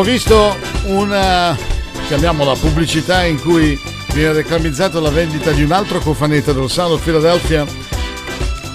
Ho 0.02 0.04
visto 0.04 0.56
una, 0.86 1.56
chiamiamola 2.08 2.56
pubblicità, 2.56 3.22
in 3.22 3.40
cui 3.40 3.80
viene 4.12 4.32
reclamizzata 4.32 4.98
la 4.98 5.10
vendita 5.10 5.52
di 5.52 5.62
un 5.62 5.70
altro 5.70 6.00
cofanetto 6.00 6.52
del 6.52 6.64
of 6.64 7.00
Philadelphia, 7.00 7.64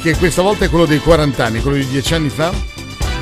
che 0.02 0.16
questa 0.16 0.42
volta 0.42 0.64
è 0.64 0.70
quello 0.70 0.86
dei 0.86 1.00
40 1.00 1.44
anni, 1.44 1.60
quello 1.60 1.76
di 1.76 1.86
10 1.86 2.14
anni 2.14 2.30
fa, 2.30 2.54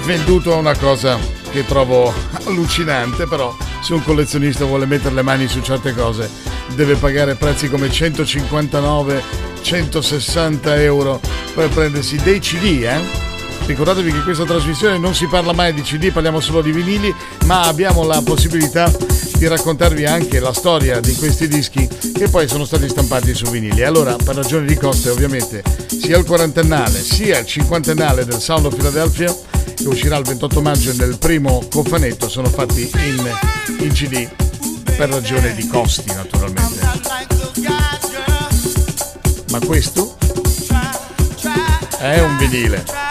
venduto 0.04 0.54
a 0.54 0.58
una 0.58 0.78
cosa 0.78 1.18
che 1.50 1.66
trovo 1.66 2.14
allucinante, 2.44 3.26
però 3.26 3.58
se 3.82 3.96
un 3.96 4.04
collezionista 4.04 4.66
vuole 4.66 4.86
mettere 4.86 5.16
le 5.16 5.24
mani 5.24 5.48
su 5.48 5.62
certe 5.62 5.96
cose 5.96 6.30
deve 6.76 6.98
pagare 6.98 7.34
prezzi 7.34 7.72
come 7.72 7.90
159, 7.90 9.24
160 9.62 10.80
euro 10.80 11.20
per 11.56 11.70
prendersi 11.70 12.18
dei 12.18 12.38
CD, 12.38 12.84
eh? 12.84 13.35
Ricordatevi 13.66 14.12
che 14.12 14.18
in 14.18 14.24
questa 14.24 14.46
trasmissione 14.46 15.00
non 15.00 15.16
si 15.16 15.26
parla 15.26 15.52
mai 15.52 15.74
di 15.74 15.82
CD, 15.82 16.12
parliamo 16.12 16.40
solo 16.40 16.62
di 16.62 16.72
vinili, 16.72 17.14
ma 17.46 17.64
abbiamo 17.64 18.04
la 18.04 18.22
possibilità 18.22 18.92
di 19.38 19.48
raccontarvi 19.48 20.06
anche 20.06 20.40
la 20.40 20.54
storia 20.54 21.00
di 21.00 21.16
questi 21.16 21.48
dischi 21.48 21.88
che 22.14 22.30
poi 22.30 22.48
sono 22.48 22.64
stati 22.64 22.88
stampati 22.88 23.34
su 23.34 23.50
vinili. 23.50 23.84
Allora, 23.84 24.16
per 24.24 24.36
ragioni 24.36 24.68
di 24.68 24.76
coste, 24.76 25.10
ovviamente, 25.10 25.64
sia 25.88 26.16
il 26.18 26.26
quarantennale 26.26 27.02
sia 27.02 27.40
il 27.40 27.46
cinquantennale 27.48 28.24
del 28.24 28.40
Sound 28.40 28.68
of 28.68 28.76
Philadelphia, 28.76 29.36
che 29.74 29.88
uscirà 29.88 30.18
il 30.18 30.26
28 30.26 30.62
maggio 30.62 30.94
nel 30.94 31.18
primo 31.18 31.68
cofanetto, 31.68 32.30
sono 32.30 32.50
fatti 32.50 32.90
in, 32.94 33.38
in 33.80 33.92
CD 33.92 34.30
per 34.96 35.10
ragione 35.10 35.56
di 35.56 35.68
costi, 35.68 36.14
naturalmente. 36.14 36.88
Ma 39.50 39.60
questo 39.60 40.16
è 41.98 42.20
un 42.20 42.38
vinile 42.38 43.05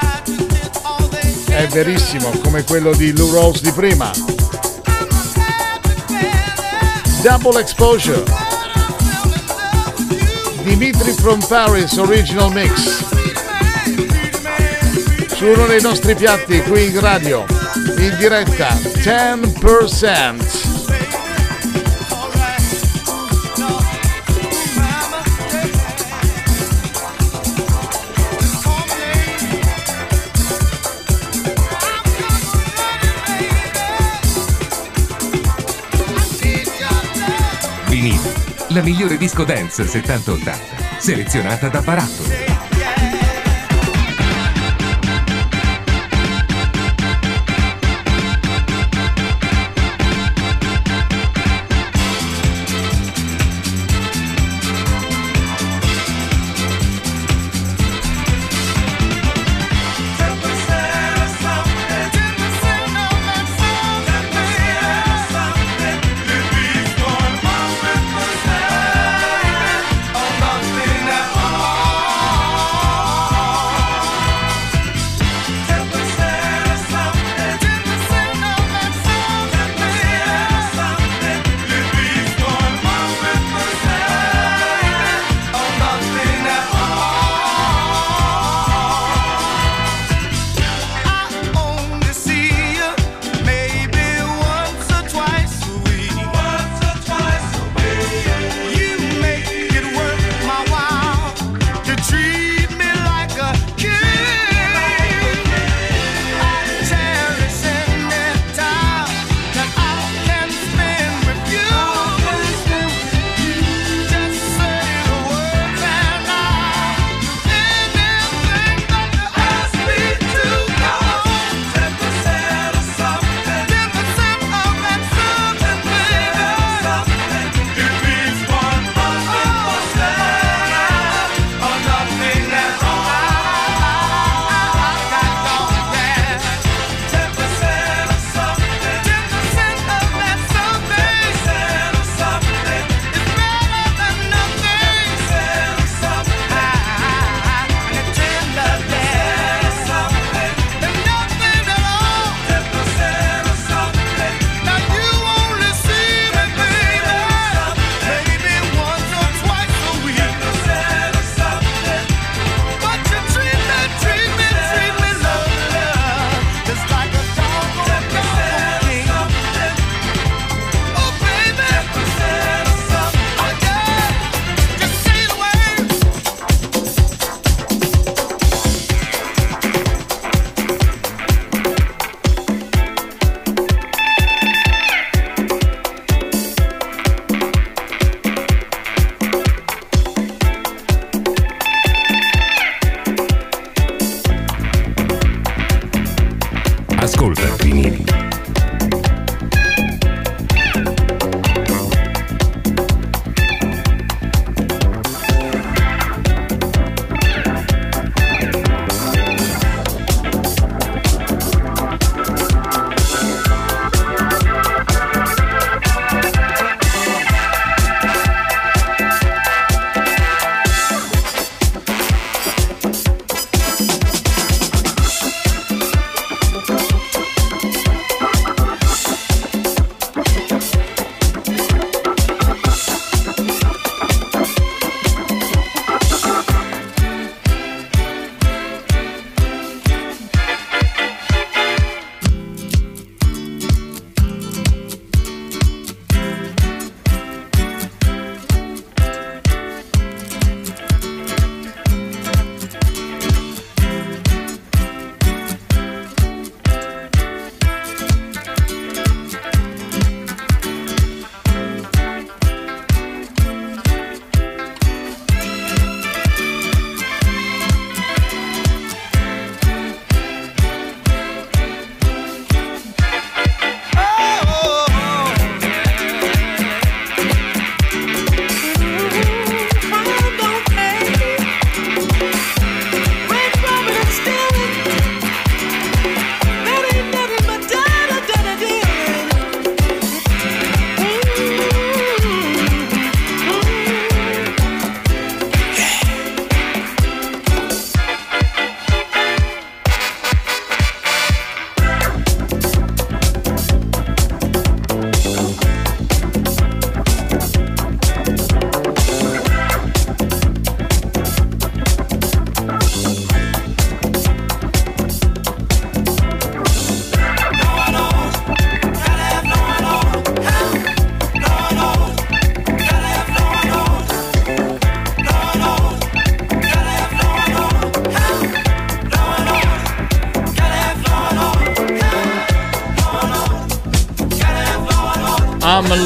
è 1.57 1.67
verissimo 1.69 2.31
come 2.43 2.65
quello 2.65 2.93
di 2.95 3.17
Lou 3.17 3.31
Rose 3.31 3.63
di 3.63 3.71
prima. 3.71 4.11
Double 7.23 7.61
Exposure. 7.61 8.23
Dimitri 10.63 11.13
from 11.13 11.41
Paris 11.47 11.97
Original 11.97 12.53
Mix. 12.53 13.05
Su 15.35 15.47
uno 15.47 15.67
dei 15.67 15.81
nostri 15.81 16.15
piatti 16.17 16.61
qui 16.63 16.87
in 16.87 17.01
radio, 17.01 17.45
in 17.99 18.17
diretta, 18.19 18.75
10%. 18.75 20.44
La 38.75 38.83
migliore 38.83 39.17
disco 39.17 39.45
dance 39.45 39.85
70-80, 39.85 40.99
selezionata 40.99 41.69
da 41.69 41.81
Barattolo. 41.81 42.54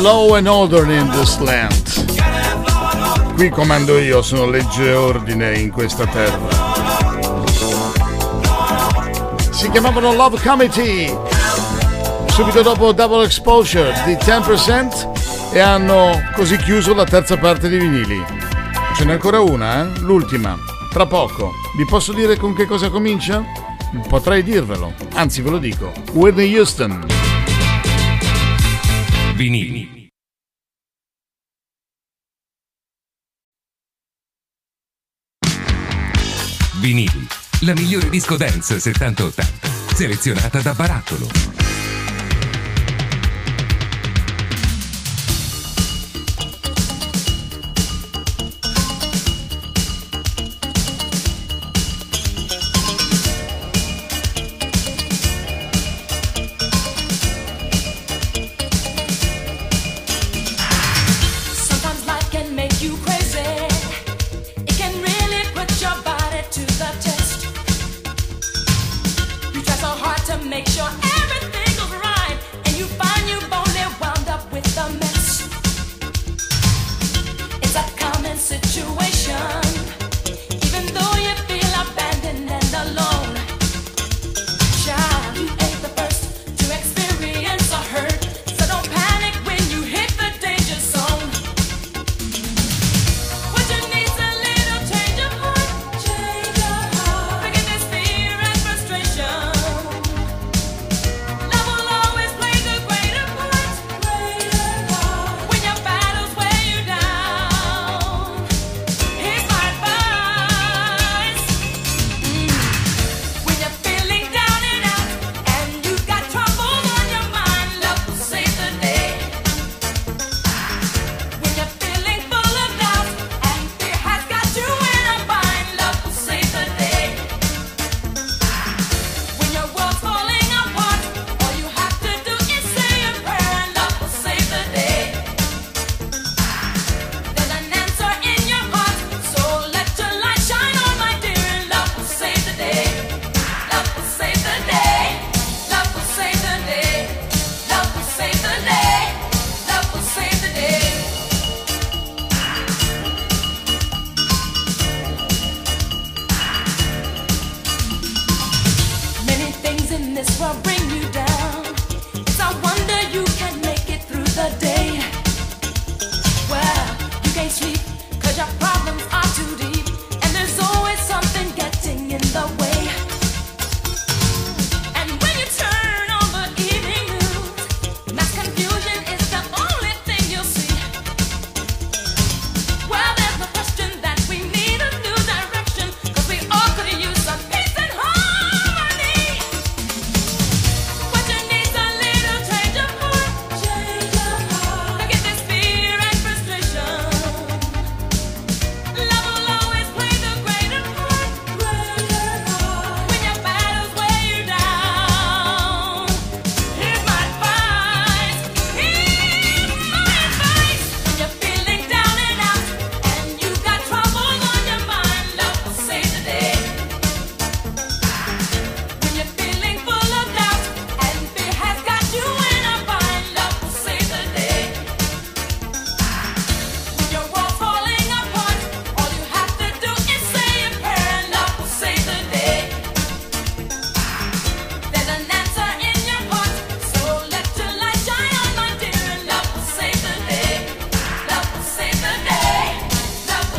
Law 0.09 0.37
and 0.37 0.49
order 0.49 0.91
in 0.91 1.07
this 1.11 1.39
land. 1.39 3.35
Qui 3.35 3.51
comando 3.51 3.99
io, 3.99 4.23
sono 4.23 4.49
legge 4.49 4.85
e 4.89 4.95
ordine 4.95 5.59
in 5.59 5.71
questa 5.71 6.07
terra. 6.07 6.49
Si 9.51 9.71
chiamavano 9.71 10.15
Love 10.15 10.41
Committee. 10.41 11.15
Subito 12.29 12.63
dopo 12.63 12.93
Double 12.93 13.27
Exposure 13.27 13.93
di 14.07 14.15
10% 14.15 15.53
e 15.53 15.61
hanno 15.61 16.19
così 16.35 16.57
chiuso 16.57 16.95
la 16.95 17.05
terza 17.05 17.37
parte 17.37 17.69
di 17.69 17.77
vinili. 17.77 18.25
Ce 18.97 19.05
n'è 19.05 19.13
ancora 19.13 19.41
una, 19.41 19.83
eh? 19.83 19.99
L'ultima. 19.99 20.57
Tra 20.91 21.05
poco. 21.05 21.53
Vi 21.77 21.85
posso 21.85 22.15
dire 22.15 22.39
con 22.39 22.55
che 22.55 22.65
cosa 22.65 22.89
comincia? 22.89 23.45
Potrei 24.09 24.43
dirvelo, 24.43 24.95
anzi 25.17 25.43
ve 25.43 25.51
lo 25.51 25.59
dico. 25.59 25.93
Whitney 26.13 26.57
Houston. 26.57 27.05
Vinili. 29.35 29.98
Vinili. 36.89 37.27
La 37.61 37.75
migliore 37.75 38.09
disco 38.09 38.39
dance 38.39 38.77
70-80. 38.77 39.95
Selezionata 39.95 40.63
da 40.63 40.73
Barattolo. 40.73 41.58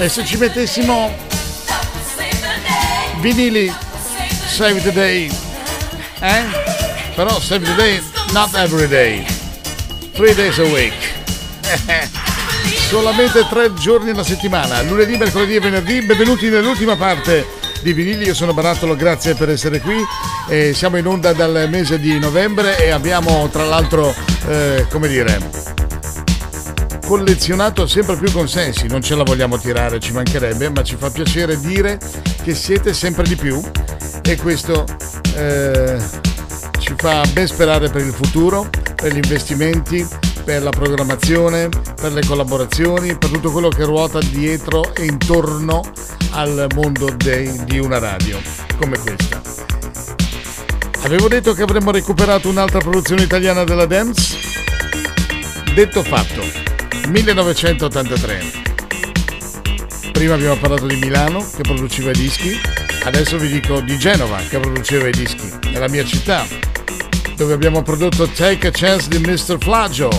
Se 0.09 0.25
ci 0.25 0.37
mettessimo 0.37 1.15
vinili 3.19 3.71
Save 4.47 4.81
the 4.81 4.91
Day, 4.91 5.31
eh? 6.21 6.43
Però 7.15 7.39
Save 7.39 7.65
the 7.65 7.75
Day, 7.75 8.01
not 8.33 8.55
every 8.55 8.87
day. 8.87 9.23
Three 10.13 10.33
days 10.33 10.57
a 10.57 10.63
week. 10.63 10.93
Solamente 12.89 13.45
tre 13.49 13.71
giorni 13.75 14.09
alla 14.09 14.23
settimana, 14.23 14.81
lunedì, 14.81 15.15
mercoledì 15.15 15.55
e 15.55 15.59
venerdì. 15.59 16.01
Benvenuti 16.01 16.49
nell'ultima 16.49 16.95
parte 16.95 17.45
di 17.83 17.93
vinili, 17.93 18.25
io 18.25 18.33
sono 18.33 18.53
Barattolo, 18.53 18.95
grazie 18.95 19.35
per 19.35 19.49
essere 19.49 19.79
qui. 19.79 20.03
E 20.47 20.73
siamo 20.73 20.97
in 20.97 21.05
onda 21.05 21.33
dal 21.33 21.67
mese 21.69 21.99
di 21.99 22.17
novembre 22.17 22.83
e 22.83 22.89
abbiamo 22.89 23.47
tra 23.49 23.63
l'altro, 23.63 24.15
eh, 24.47 24.87
come 24.89 25.07
dire, 25.07 25.39
collezionato 27.09 27.87
sempre 27.87 28.15
più 28.17 28.31
consensi, 28.31 28.85
non 28.85 29.01
ce 29.01 29.15
la 29.15 29.23
vogliamo 29.23 29.57
tirare, 29.57 29.99
ci 29.99 30.11
mancherebbe, 30.11 30.69
ma 30.69 30.83
ci 30.83 30.95
fa 30.95 31.09
piacere 31.09 31.59
dire 31.59 31.99
che 32.43 32.53
siete 32.53 32.93
sempre 32.93 33.23
di 33.23 33.35
più 33.35 33.59
e 34.21 34.37
questo 34.37 34.85
eh, 35.35 35.97
ci 36.77 36.93
fa 36.95 37.23
ben 37.33 37.47
sperare 37.47 37.89
per 37.89 38.05
il 38.05 38.13
futuro, 38.13 38.69
per 38.93 39.11
gli 39.11 39.15
investimenti, 39.15 40.07
per 40.43 40.61
la 40.61 40.69
programmazione, 40.69 41.69
per 41.99 42.13
le 42.13 42.23
collaborazioni, 42.23 43.17
per 43.17 43.31
tutto 43.31 43.49
quello 43.49 43.69
che 43.69 43.85
ruota 43.85 44.19
dietro 44.19 44.93
e 44.93 45.05
intorno 45.05 45.81
al 46.33 46.67
mondo 46.75 47.09
dei, 47.17 47.65
di 47.65 47.79
una 47.79 47.97
radio 47.97 48.39
come 48.79 48.99
questa. 48.99 49.41
Avevo 51.01 51.27
detto 51.27 51.53
che 51.53 51.63
avremmo 51.63 51.89
recuperato 51.89 52.49
un'altra 52.49 52.77
produzione 52.77 53.23
italiana 53.23 53.63
della 53.63 53.87
Dance? 53.87 54.37
Detto 55.73 56.03
fatto, 56.03 56.58
1983. 57.09 58.67
Prima 60.11 60.35
abbiamo 60.35 60.57
parlato 60.57 60.85
di 60.85 60.97
Milano 60.97 61.43
che 61.55 61.63
produceva 61.63 62.11
i 62.11 62.13
dischi, 62.13 62.55
adesso 63.03 63.37
vi 63.37 63.49
dico 63.49 63.81
di 63.81 63.97
Genova 63.97 64.37
che 64.47 64.59
produceva 64.59 65.07
i 65.07 65.11
dischi, 65.11 65.51
nella 65.71 65.89
mia 65.89 66.05
città, 66.05 66.45
dove 67.35 67.53
abbiamo 67.53 67.81
prodotto 67.81 68.27
Take 68.27 68.67
a 68.67 68.71
Chance 68.71 69.09
di 69.09 69.17
Mr. 69.17 69.57
Flaggio. 69.59 70.11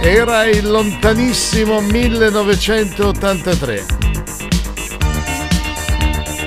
Era 0.00 0.44
il 0.44 0.66
lontanissimo 0.68 1.80
1983. 1.80 3.84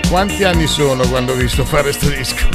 Quanti 0.10 0.44
anni 0.44 0.66
sono 0.66 1.08
quando 1.08 1.34
ho 1.34 1.36
visto 1.36 1.64
fare 1.66 1.84
questo 1.84 2.10
disco? 2.10 2.48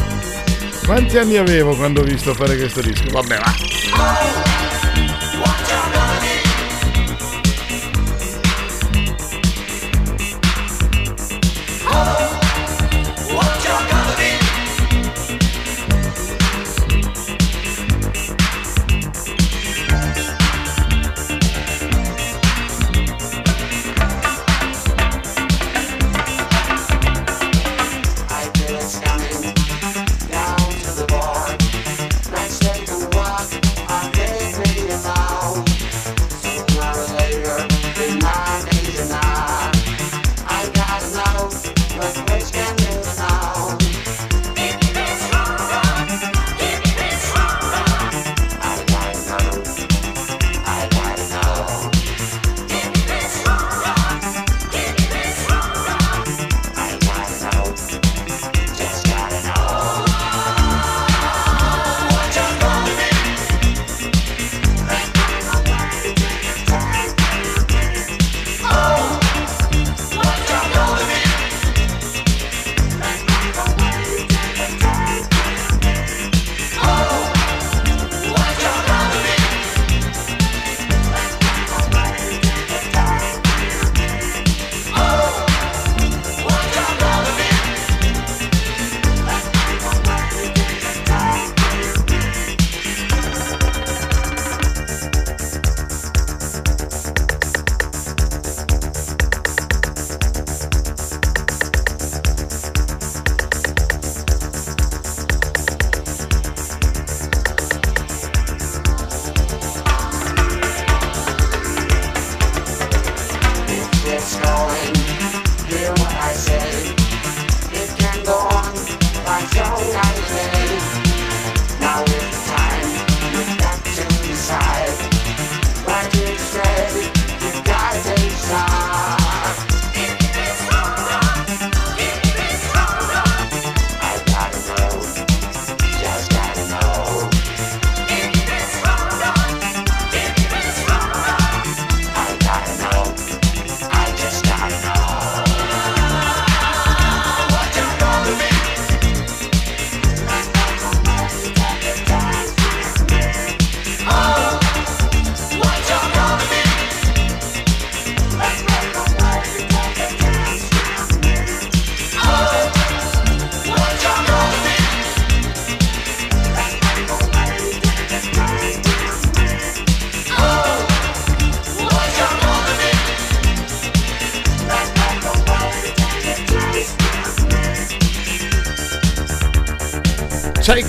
Quanti 0.85 1.19
anni 1.19 1.37
avevo 1.37 1.77
quando 1.77 2.01
ho 2.01 2.05
visto 2.05 2.35
fare 2.35 2.57
questo 2.57 2.81
disco? 2.81 3.11
Vabbè, 3.11 3.39
va. 3.39 3.80
I 3.93 4.60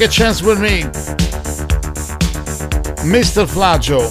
Take 0.01 0.19
a 0.19 0.25
Chance 0.25 0.43
with 0.43 0.57
Me. 0.57 0.89
Mr. 3.03 3.45
Flaggio. 3.47 4.09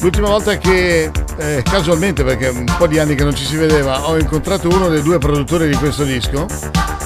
L'ultima 0.00 0.28
volta 0.28 0.56
che 0.58 1.10
eh, 1.38 1.62
casualmente, 1.64 2.22
perché 2.22 2.46
un 2.46 2.72
po' 2.78 2.86
di 2.86 3.00
anni 3.00 3.16
che 3.16 3.24
non 3.24 3.34
ci 3.34 3.44
si 3.44 3.56
vedeva, 3.56 4.08
ho 4.08 4.16
incontrato 4.16 4.68
uno 4.68 4.88
dei 4.90 5.02
due 5.02 5.18
produttori 5.18 5.66
di 5.66 5.74
questo 5.74 6.04
disco. 6.04 6.46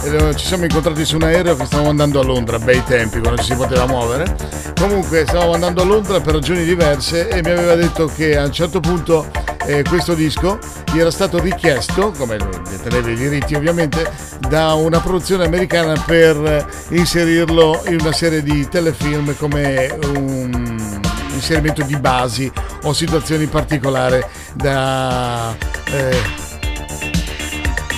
E 0.05 0.37
ci 0.37 0.45
siamo 0.45 0.65
incontrati 0.65 1.07
su 1.07 1.17
un 1.17 1.23
aereo 1.23 1.57
che 1.57 1.65
stavamo 1.65 1.89
andando 1.89 2.21
a 2.21 2.23
Londra, 2.23 2.59
bei 2.59 2.85
tempi, 2.85 3.21
quando 3.21 3.41
ci 3.41 3.53
si 3.53 3.55
poteva 3.55 3.87
muovere. 3.87 4.37
Comunque 4.79 5.25
stavamo 5.27 5.55
andando 5.55 5.81
a 5.81 5.85
Londra 5.87 6.21
per 6.21 6.35
ragioni 6.35 6.65
diverse 6.65 7.29
e 7.29 7.41
mi 7.43 7.51
aveva 7.51 7.77
detto 7.77 8.11
che 8.15 8.37
a 8.37 8.45
un 8.45 8.53
certo 8.53 8.79
punto 8.79 9.31
eh, 9.65 9.83
questo 9.85 10.13
disco 10.13 10.59
gli 10.93 10.99
era 10.99 11.11
stato 11.11 11.39
richiesto, 11.39 12.13
come 12.15 12.37
teneva 12.83 13.09
i 13.09 13.15
diritti 13.15 13.55
ovviamente, 13.55 14.11
da 14.53 14.75
una 14.75 15.01
produzione 15.01 15.47
americana 15.47 15.99
per 15.99 16.69
inserirlo 16.91 17.85
in 17.87 17.97
una 18.01 18.13
serie 18.13 18.43
di 18.43 18.69
telefilm 18.69 19.35
come 19.39 19.97
un 20.15 21.01
inserimento 21.33 21.83
di 21.83 21.97
basi 21.97 22.53
o 22.83 22.93
situazioni 22.93 23.47
particolari 23.47 24.23
da... 24.53 25.57
Eh, 25.87 26.21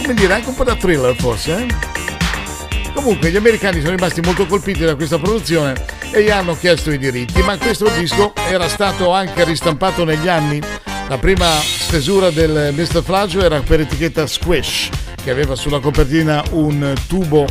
come 0.00 0.14
dire, 0.14 0.32
anche 0.32 0.48
un 0.48 0.54
po' 0.54 0.62
da 0.62 0.76
thriller 0.76 1.16
forse. 1.16 1.56
Eh? 1.56 1.66
Comunque 2.94 3.32
gli 3.32 3.36
americani 3.36 3.80
sono 3.80 3.96
rimasti 3.96 4.20
molto 4.20 4.46
colpiti 4.46 4.84
da 4.84 4.94
questa 4.94 5.18
produzione 5.18 5.74
e 6.12 6.22
gli 6.22 6.30
hanno 6.30 6.56
chiesto 6.56 6.92
i 6.92 6.98
diritti, 6.98 7.42
ma 7.42 7.58
questo 7.58 7.88
disco 7.98 8.32
era 8.48 8.68
stato 8.68 9.10
anche 9.10 9.42
ristampato 9.42 10.04
negli 10.04 10.28
anni 10.28 10.60
la 11.08 11.18
prima 11.18 11.48
stesura 11.58 12.30
del 12.30 12.72
Mr. 12.72 13.02
Flaggio 13.02 13.44
era 13.44 13.60
per 13.60 13.80
etichetta 13.80 14.26
Squish, 14.26 14.88
che 15.24 15.30
aveva 15.30 15.56
sulla 15.56 15.80
copertina 15.80 16.44
un 16.50 16.92
tubo 17.08 17.46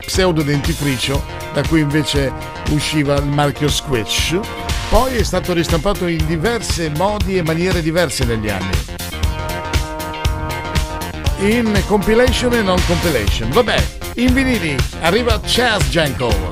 pseudo 0.00 0.42
dentifricio, 0.42 1.24
da 1.54 1.62
cui 1.62 1.80
invece 1.80 2.32
usciva 2.70 3.14
il 3.14 3.26
marchio 3.26 3.68
Squish. 3.68 4.38
Poi 4.88 5.14
è 5.14 5.22
stato 5.22 5.52
ristampato 5.52 6.08
in 6.08 6.26
diverse 6.26 6.90
modi 6.96 7.38
e 7.38 7.42
maniere 7.42 7.80
diverse 7.80 8.24
negli 8.24 8.50
anni. 8.50 8.76
In 11.38 11.80
compilation 11.86 12.54
e 12.54 12.62
non 12.62 12.82
compilation. 12.86 13.50
Vabbè, 13.50 13.76
in 14.14 14.34
vinili 14.34 14.76
arriva 15.00 15.40
Chaz 15.44 15.88
Janko. 15.90 16.49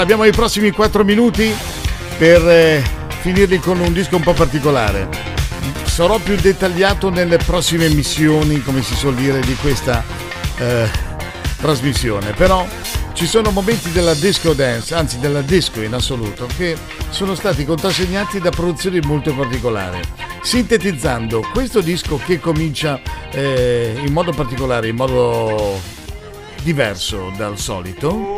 Allora, 0.00 0.14
abbiamo 0.14 0.32
i 0.32 0.34
prossimi 0.34 0.70
4 0.70 1.04
minuti 1.04 1.54
per 2.16 2.48
eh, 2.48 2.82
finirli 3.20 3.58
con 3.58 3.80
un 3.80 3.92
disco 3.92 4.16
un 4.16 4.22
po' 4.22 4.32
particolare. 4.32 5.06
Sarò 5.84 6.18
più 6.18 6.36
dettagliato 6.36 7.10
nelle 7.10 7.36
prossime 7.36 7.86
missioni, 7.90 8.62
come 8.62 8.80
si 8.82 8.94
suol 8.94 9.14
dire, 9.14 9.40
di 9.40 9.54
questa 9.56 10.02
eh, 10.56 10.88
trasmissione. 11.60 12.32
Però 12.32 12.66
ci 13.12 13.26
sono 13.26 13.50
momenti 13.50 13.92
della 13.92 14.14
disco 14.14 14.54
dance, 14.54 14.94
anzi 14.94 15.18
della 15.18 15.42
disco 15.42 15.82
in 15.82 15.92
assoluto, 15.92 16.48
che 16.56 16.78
sono 17.10 17.34
stati 17.34 17.66
contrassegnati 17.66 18.40
da 18.40 18.48
produzioni 18.48 19.00
molto 19.00 19.34
particolari. 19.34 20.00
Sintetizzando, 20.40 21.46
questo 21.52 21.82
disco 21.82 22.18
che 22.24 22.40
comincia 22.40 22.98
eh, 23.32 24.00
in 24.02 24.14
modo 24.14 24.32
particolare, 24.32 24.88
in 24.88 24.96
modo 24.96 25.78
diverso 26.62 27.30
dal 27.36 27.58
solito. 27.58 28.29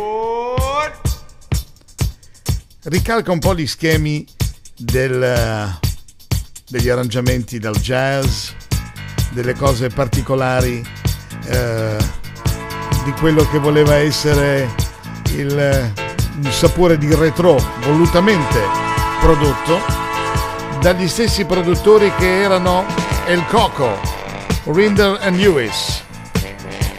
Ricalca 2.85 3.30
un 3.30 3.39
po' 3.39 3.55
gli 3.55 3.66
schemi 3.66 4.26
del, 4.76 5.78
degli 6.68 6.89
arrangiamenti 6.89 7.61
dal 7.61 7.76
jazz, 7.76 8.49
delle 9.30 9.55
cose 9.55 9.89
particolari, 9.89 10.85
eh, 11.47 11.97
di 13.05 13.12
quello 13.12 13.49
che 13.49 13.59
voleva 13.59 13.95
essere 13.95 14.68
il, 15.37 15.93
il 16.41 16.51
sapore 16.51 16.99
di 16.99 17.14
retro 17.14 17.57
volutamente 17.85 18.59
prodotto 19.20 19.78
dagli 20.80 21.07
stessi 21.07 21.45
produttori 21.45 22.12
che 22.16 22.43
erano 22.43 22.85
El 23.26 23.45
Coco, 23.47 23.97
Rinder 24.64 25.20
and 25.22 25.37
Lewis 25.37 26.01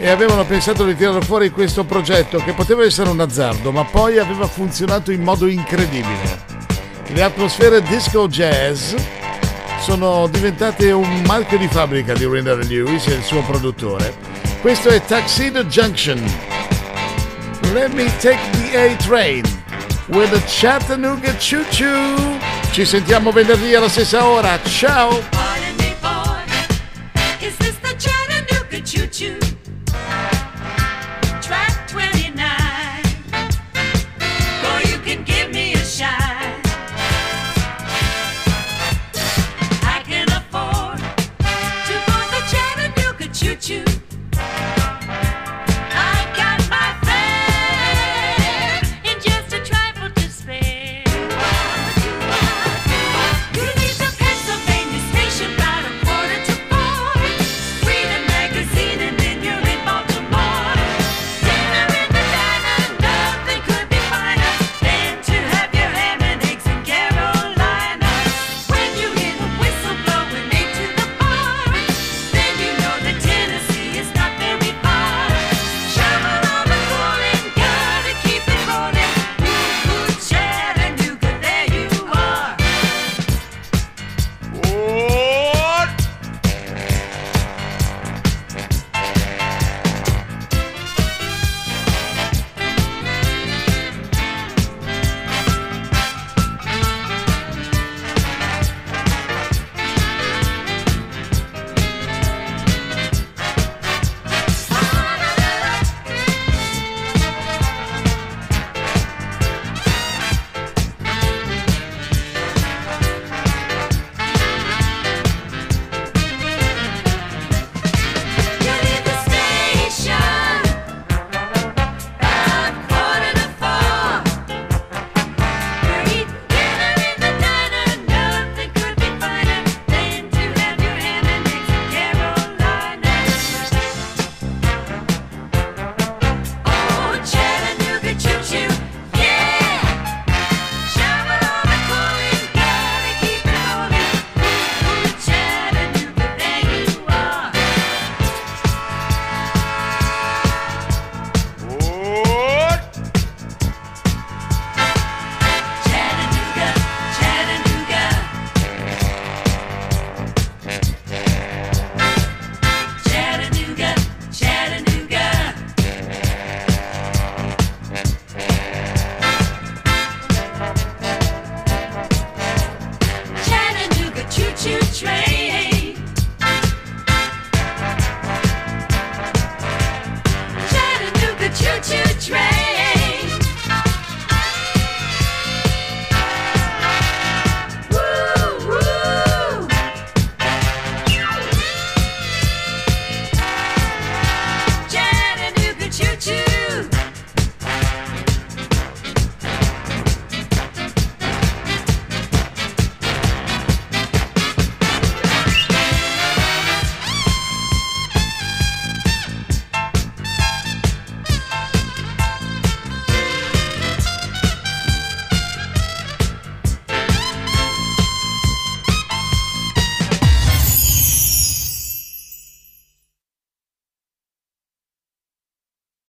e 0.04 0.10
avevano 0.10 0.44
pensato 0.44 0.84
di 0.84 0.94
tirare 0.94 1.22
fuori 1.22 1.48
questo 1.48 1.84
progetto 1.84 2.36
che 2.36 2.52
poteva 2.52 2.84
essere 2.84 3.08
un 3.08 3.20
azzardo, 3.20 3.72
ma 3.72 3.84
poi 3.84 4.18
aveva 4.18 4.46
funzionato 4.46 5.10
in 5.10 5.22
modo 5.22 5.46
incredibile. 5.46 6.44
Le 7.06 7.22
atmosfere 7.22 7.80
disco 7.80 8.28
jazz 8.28 8.92
sono 9.80 10.26
diventate 10.26 10.92
un 10.92 11.22
marchio 11.24 11.56
di 11.56 11.68
fabbrica 11.68 12.12
di 12.12 12.26
Render 12.26 12.58
Lewis 12.66 13.06
e 13.06 13.14
il 13.14 13.22
suo 13.22 13.40
produttore. 13.44 14.14
Questo 14.60 14.90
è 14.90 15.02
Tuxedo 15.02 15.64
Junction. 15.64 16.22
Let 17.72 17.94
me 17.94 18.04
take 18.18 18.38
the 18.50 18.76
A-Train 18.76 19.42
with 20.08 20.28
the 20.28 20.42
Chattanooga 20.46 21.34
Choo 21.36 21.64
Choo. 21.70 22.38
Ci 22.72 22.84
sentiamo 22.84 23.32
venerdì 23.32 23.74
alla 23.74 23.88
stessa 23.88 24.26
ora. 24.26 24.60
Ciao! 24.64 25.53